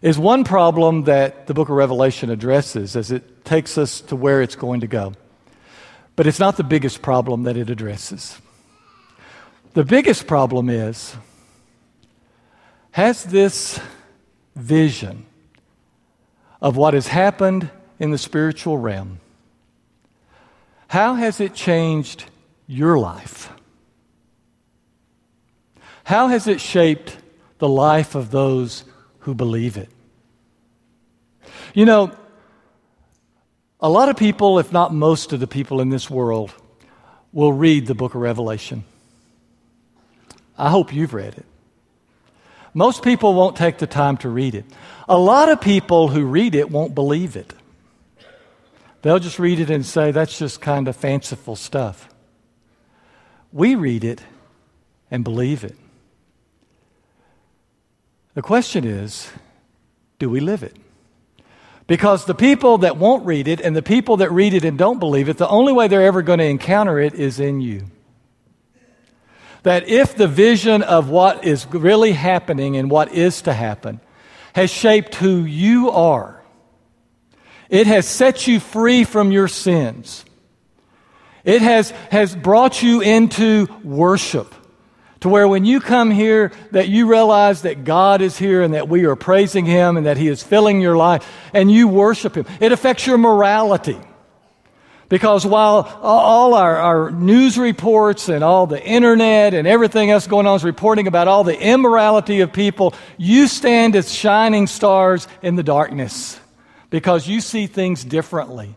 is 0.01 0.17
one 0.17 0.43
problem 0.43 1.03
that 1.03 1.47
the 1.47 1.53
book 1.53 1.69
of 1.69 1.75
Revelation 1.75 2.29
addresses 2.29 2.95
as 2.95 3.11
it 3.11 3.43
takes 3.45 3.77
us 3.77 4.01
to 4.01 4.15
where 4.15 4.41
it's 4.41 4.55
going 4.55 4.81
to 4.81 4.87
go. 4.87 5.13
But 6.15 6.27
it's 6.27 6.39
not 6.39 6.57
the 6.57 6.63
biggest 6.63 7.01
problem 7.01 7.43
that 7.43 7.57
it 7.57 7.69
addresses. 7.69 8.39
The 9.73 9.83
biggest 9.83 10.27
problem 10.27 10.69
is 10.69 11.15
has 12.91 13.23
this 13.23 13.79
vision 14.55 15.25
of 16.61 16.75
what 16.75 16.93
has 16.93 17.07
happened 17.07 17.69
in 17.99 18.11
the 18.11 18.17
spiritual 18.17 18.77
realm, 18.77 19.19
how 20.87 21.15
has 21.15 21.39
it 21.39 21.53
changed 21.53 22.25
your 22.67 22.97
life? 22.97 23.51
How 26.03 26.27
has 26.27 26.47
it 26.47 26.59
shaped 26.59 27.17
the 27.59 27.69
life 27.69 28.15
of 28.15 28.31
those 28.31 28.83
who 29.19 29.33
believe 29.33 29.77
it? 29.77 29.89
You 31.73 31.85
know, 31.85 32.11
a 33.79 33.89
lot 33.89 34.09
of 34.09 34.17
people, 34.17 34.59
if 34.59 34.71
not 34.71 34.93
most 34.93 35.33
of 35.33 35.39
the 35.39 35.47
people 35.47 35.81
in 35.81 35.89
this 35.89 36.09
world, 36.09 36.53
will 37.31 37.53
read 37.53 37.87
the 37.87 37.95
book 37.95 38.15
of 38.15 38.21
Revelation. 38.21 38.83
I 40.57 40.69
hope 40.69 40.93
you've 40.93 41.13
read 41.13 41.35
it. 41.35 41.45
Most 42.73 43.03
people 43.03 43.33
won't 43.33 43.55
take 43.55 43.77
the 43.77 43.87
time 43.87 44.17
to 44.17 44.29
read 44.29 44.55
it. 44.55 44.65
A 45.07 45.17
lot 45.17 45.49
of 45.49 45.61
people 45.61 46.07
who 46.09 46.25
read 46.25 46.55
it 46.55 46.69
won't 46.69 46.93
believe 46.93 47.35
it. 47.35 47.53
They'll 49.01 49.19
just 49.19 49.39
read 49.39 49.59
it 49.59 49.69
and 49.69 49.85
say, 49.85 50.11
that's 50.11 50.37
just 50.37 50.59
kind 50.59 50.87
of 50.87 50.95
fanciful 50.95 51.55
stuff. 51.55 52.09
We 53.51 53.75
read 53.75 54.03
it 54.03 54.21
and 55.09 55.23
believe 55.23 55.63
it. 55.63 55.75
The 58.39 58.43
question 58.43 58.85
is 58.85 59.29
do 60.17 60.29
we 60.29 60.39
live 60.39 60.63
it? 60.63 60.77
Because 61.87 62.23
the 62.23 62.33
people 62.33 62.77
that 62.77 62.95
won't 62.95 63.25
read 63.25 63.49
it 63.49 63.59
and 63.59 63.75
the 63.75 63.81
people 63.81 64.15
that 64.15 64.31
read 64.31 64.53
it 64.53 64.63
and 64.63 64.77
don't 64.77 64.97
believe 64.97 65.27
it, 65.27 65.35
the 65.35 65.49
only 65.49 65.73
way 65.73 65.89
they're 65.89 66.05
ever 66.05 66.21
going 66.21 66.39
to 66.39 66.45
encounter 66.45 67.01
it 67.01 67.15
is 67.15 67.41
in 67.41 67.59
you. 67.59 67.87
That 69.63 69.89
if 69.89 70.15
the 70.15 70.29
vision 70.29 70.83
of 70.83 71.09
what 71.09 71.43
is 71.43 71.67
really 71.67 72.13
happening 72.13 72.77
and 72.77 72.89
what 72.89 73.11
is 73.11 73.41
to 73.41 73.51
happen 73.51 73.99
has 74.53 74.71
shaped 74.71 75.15
who 75.15 75.43
you 75.43 75.91
are, 75.91 76.41
it 77.67 77.87
has 77.87 78.07
set 78.07 78.47
you 78.47 78.61
free 78.61 79.03
from 79.03 79.33
your 79.33 79.49
sins. 79.49 80.23
It 81.43 81.61
has, 81.61 81.91
has 82.09 82.37
brought 82.37 82.81
you 82.81 83.01
into 83.01 83.67
worship. 83.83 84.55
To 85.21 85.29
where 85.29 85.47
when 85.47 85.65
you 85.65 85.81
come 85.81 86.11
here, 86.11 86.51
that 86.71 86.87
you 86.87 87.07
realize 87.07 87.63
that 87.63 87.83
God 87.83 88.21
is 88.21 88.37
here 88.37 88.61
and 88.61 88.73
that 88.73 88.87
we 88.87 89.05
are 89.05 89.17
praising 89.17 89.65
Him 89.65 89.97
and 89.97 90.05
that 90.05 90.17
He 90.17 90.27
is 90.27 90.41
filling 90.41 90.79
your 90.79 90.95
life 90.95 91.29
and 91.53 91.69
you 91.69 91.87
worship 91.87 92.35
Him. 92.35 92.45
It 92.61 92.71
affects 92.71 93.05
your 93.05 93.17
morality. 93.17 93.99
Because 95.09 95.43
while 95.43 95.99
all 96.03 96.53
our, 96.53 96.77
our, 96.77 97.09
news 97.09 97.57
reports 97.57 98.29
and 98.29 98.43
all 98.43 98.67
the 98.67 98.81
internet 98.81 99.55
and 99.55 99.67
everything 99.67 100.11
else 100.11 100.27
going 100.27 100.45
on 100.45 100.55
is 100.55 100.63
reporting 100.63 101.07
about 101.07 101.27
all 101.27 101.43
the 101.43 101.59
immorality 101.59 102.41
of 102.41 102.53
people, 102.53 102.93
you 103.17 103.47
stand 103.47 103.95
as 103.95 104.13
shining 104.13 104.67
stars 104.67 105.27
in 105.41 105.55
the 105.55 105.63
darkness 105.63 106.39
because 106.91 107.27
you 107.27 107.41
see 107.41 107.65
things 107.65 108.03
differently. 108.03 108.75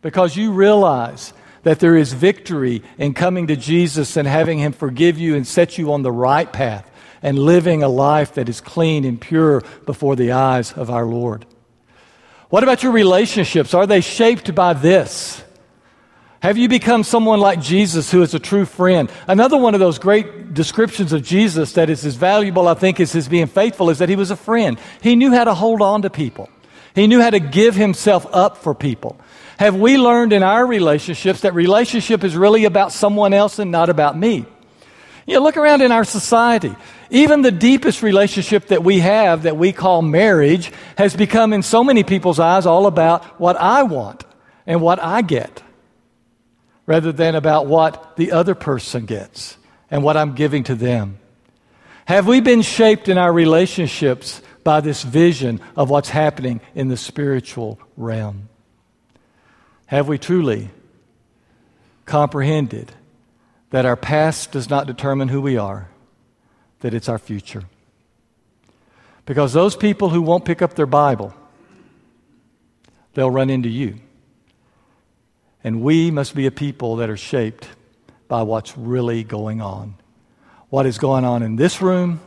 Because 0.00 0.34
you 0.34 0.52
realize 0.52 1.34
that 1.66 1.80
there 1.80 1.96
is 1.96 2.12
victory 2.12 2.80
in 2.96 3.12
coming 3.12 3.48
to 3.48 3.56
Jesus 3.56 4.16
and 4.16 4.28
having 4.28 4.60
Him 4.60 4.70
forgive 4.70 5.18
you 5.18 5.34
and 5.34 5.44
set 5.44 5.78
you 5.78 5.92
on 5.92 6.02
the 6.02 6.12
right 6.12 6.52
path 6.52 6.88
and 7.24 7.36
living 7.36 7.82
a 7.82 7.88
life 7.88 8.34
that 8.34 8.48
is 8.48 8.60
clean 8.60 9.04
and 9.04 9.20
pure 9.20 9.64
before 9.84 10.14
the 10.14 10.30
eyes 10.30 10.72
of 10.74 10.90
our 10.90 11.04
Lord. 11.04 11.44
What 12.50 12.62
about 12.62 12.84
your 12.84 12.92
relationships? 12.92 13.74
Are 13.74 13.84
they 13.84 14.00
shaped 14.00 14.54
by 14.54 14.74
this? 14.74 15.42
Have 16.38 16.56
you 16.56 16.68
become 16.68 17.02
someone 17.02 17.40
like 17.40 17.60
Jesus 17.60 18.12
who 18.12 18.22
is 18.22 18.32
a 18.32 18.38
true 18.38 18.64
friend? 18.64 19.10
Another 19.26 19.56
one 19.56 19.74
of 19.74 19.80
those 19.80 19.98
great 19.98 20.54
descriptions 20.54 21.12
of 21.12 21.24
Jesus 21.24 21.72
that 21.72 21.90
is 21.90 22.06
as 22.06 22.14
valuable, 22.14 22.68
I 22.68 22.74
think, 22.74 23.00
as 23.00 23.10
his 23.10 23.26
being 23.26 23.48
faithful 23.48 23.90
is 23.90 23.98
that 23.98 24.08
he 24.08 24.14
was 24.14 24.30
a 24.30 24.36
friend. 24.36 24.78
He 25.00 25.16
knew 25.16 25.32
how 25.32 25.42
to 25.42 25.54
hold 25.54 25.82
on 25.82 26.02
to 26.02 26.10
people. 26.10 26.48
He 26.94 27.08
knew 27.08 27.20
how 27.20 27.30
to 27.30 27.40
give 27.40 27.74
himself 27.74 28.24
up 28.32 28.56
for 28.56 28.72
people. 28.72 29.18
Have 29.58 29.76
we 29.76 29.96
learned 29.96 30.32
in 30.32 30.42
our 30.42 30.66
relationships 30.66 31.40
that 31.40 31.54
relationship 31.54 32.24
is 32.24 32.36
really 32.36 32.64
about 32.64 32.92
someone 32.92 33.32
else 33.32 33.58
and 33.58 33.70
not 33.70 33.88
about 33.88 34.16
me? 34.16 34.44
You 35.26 35.34
know, 35.34 35.42
look 35.42 35.56
around 35.56 35.82
in 35.82 35.92
our 35.92 36.04
society. 36.04 36.74
Even 37.10 37.42
the 37.42 37.50
deepest 37.50 38.02
relationship 38.02 38.68
that 38.68 38.84
we 38.84 39.00
have, 39.00 39.42
that 39.42 39.56
we 39.56 39.72
call 39.72 40.02
marriage, 40.02 40.72
has 40.98 41.16
become 41.16 41.52
in 41.52 41.62
so 41.62 41.82
many 41.82 42.04
people's 42.04 42.38
eyes 42.38 42.66
all 42.66 42.86
about 42.86 43.24
what 43.40 43.56
I 43.56 43.84
want 43.84 44.24
and 44.66 44.80
what 44.80 45.02
I 45.02 45.22
get, 45.22 45.62
rather 46.84 47.12
than 47.12 47.34
about 47.34 47.66
what 47.66 48.16
the 48.16 48.32
other 48.32 48.54
person 48.54 49.06
gets 49.06 49.56
and 49.90 50.02
what 50.02 50.16
I'm 50.16 50.34
giving 50.34 50.64
to 50.64 50.74
them. 50.74 51.18
Have 52.06 52.26
we 52.26 52.40
been 52.40 52.62
shaped 52.62 53.08
in 53.08 53.18
our 53.18 53.32
relationships 53.32 54.42
by 54.62 54.80
this 54.80 55.02
vision 55.02 55.60
of 55.76 55.90
what's 55.90 56.08
happening 56.08 56.60
in 56.74 56.88
the 56.88 56.96
spiritual 56.96 57.80
realm? 57.96 58.48
Have 59.86 60.08
we 60.08 60.18
truly 60.18 60.70
comprehended 62.04 62.92
that 63.70 63.86
our 63.86 63.96
past 63.96 64.52
does 64.52 64.68
not 64.68 64.86
determine 64.86 65.28
who 65.28 65.40
we 65.40 65.56
are, 65.56 65.88
that 66.80 66.94
it's 66.94 67.08
our 67.08 67.18
future? 67.18 67.64
Because 69.24 69.52
those 69.52 69.76
people 69.76 70.10
who 70.10 70.22
won't 70.22 70.44
pick 70.44 70.62
up 70.62 70.74
their 70.74 70.86
Bible, 70.86 71.34
they'll 73.14 73.30
run 73.30 73.50
into 73.50 73.68
you. 73.68 73.98
And 75.62 75.82
we 75.82 76.10
must 76.10 76.34
be 76.34 76.46
a 76.46 76.52
people 76.52 76.96
that 76.96 77.10
are 77.10 77.16
shaped 77.16 77.68
by 78.28 78.42
what's 78.42 78.76
really 78.76 79.24
going 79.24 79.60
on. 79.60 79.94
What 80.68 80.86
is 80.86 80.98
going 80.98 81.24
on 81.24 81.42
in 81.42 81.56
this 81.56 81.80
room, 81.80 82.20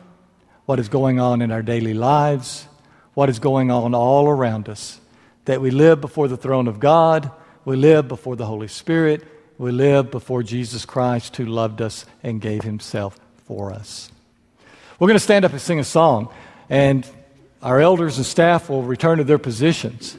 what 0.65 0.79
is 0.79 0.89
going 0.89 1.19
on 1.19 1.41
in 1.41 1.51
our 1.51 1.61
daily 1.61 1.93
lives, 1.93 2.67
what 3.13 3.29
is 3.29 3.39
going 3.39 3.71
on 3.71 3.93
all 3.93 4.27
around 4.27 4.69
us. 4.69 4.99
That 5.45 5.61
we 5.61 5.71
live 5.71 5.99
before 5.99 6.27
the 6.27 6.37
throne 6.37 6.67
of 6.67 6.79
God 6.79 7.31
we 7.69 7.75
live 7.75 8.07
before 8.07 8.35
the 8.35 8.47
Holy 8.47 8.67
Spirit. 8.67 9.23
We 9.59 9.71
live 9.71 10.09
before 10.09 10.41
Jesus 10.41 10.85
Christ 10.85 11.37
who 11.37 11.45
loved 11.45 11.83
us 11.83 12.03
and 12.23 12.41
gave 12.41 12.63
himself 12.63 13.15
for 13.45 13.71
us. 13.71 14.09
We're 14.97 15.07
going 15.07 15.19
to 15.19 15.23
stand 15.23 15.45
up 15.45 15.51
and 15.51 15.61
sing 15.61 15.79
a 15.79 15.83
song, 15.83 16.33
and 16.67 17.07
our 17.61 17.79
elders 17.79 18.17
and 18.17 18.25
staff 18.25 18.69
will 18.69 18.81
return 18.81 19.19
to 19.19 19.23
their 19.23 19.37
positions. 19.37 20.17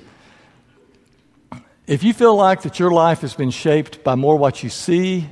If 1.88 2.04
you 2.04 2.12
feel 2.12 2.36
like 2.36 2.62
that 2.62 2.78
your 2.78 2.92
life 2.92 3.22
has 3.22 3.34
been 3.34 3.50
shaped 3.50 4.04
by 4.04 4.14
more 4.14 4.36
what 4.36 4.62
you 4.62 4.70
see 4.70 5.28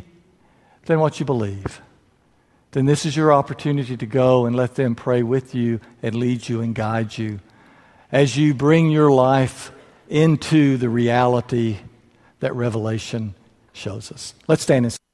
than 0.86 0.98
what 0.98 1.20
you 1.20 1.24
believe, 1.24 1.80
then 2.72 2.84
this 2.84 3.06
is 3.06 3.16
your 3.16 3.32
opportunity 3.32 3.96
to 3.96 4.06
go 4.06 4.44
and 4.44 4.56
let 4.56 4.74
them 4.74 4.96
pray 4.96 5.22
with 5.22 5.54
you 5.54 5.78
and 6.02 6.16
lead 6.16 6.48
you 6.48 6.62
and 6.62 6.74
guide 6.74 7.16
you 7.16 7.38
as 8.10 8.36
you 8.36 8.54
bring 8.54 8.90
your 8.90 9.12
life 9.12 9.70
into 10.08 10.78
the 10.78 10.88
reality 10.88 11.76
that 12.40 12.54
Revelation 12.54 13.34
shows 13.72 14.10
us. 14.12 14.34
Let's 14.46 14.62
stand 14.62 14.86
and. 14.86 15.07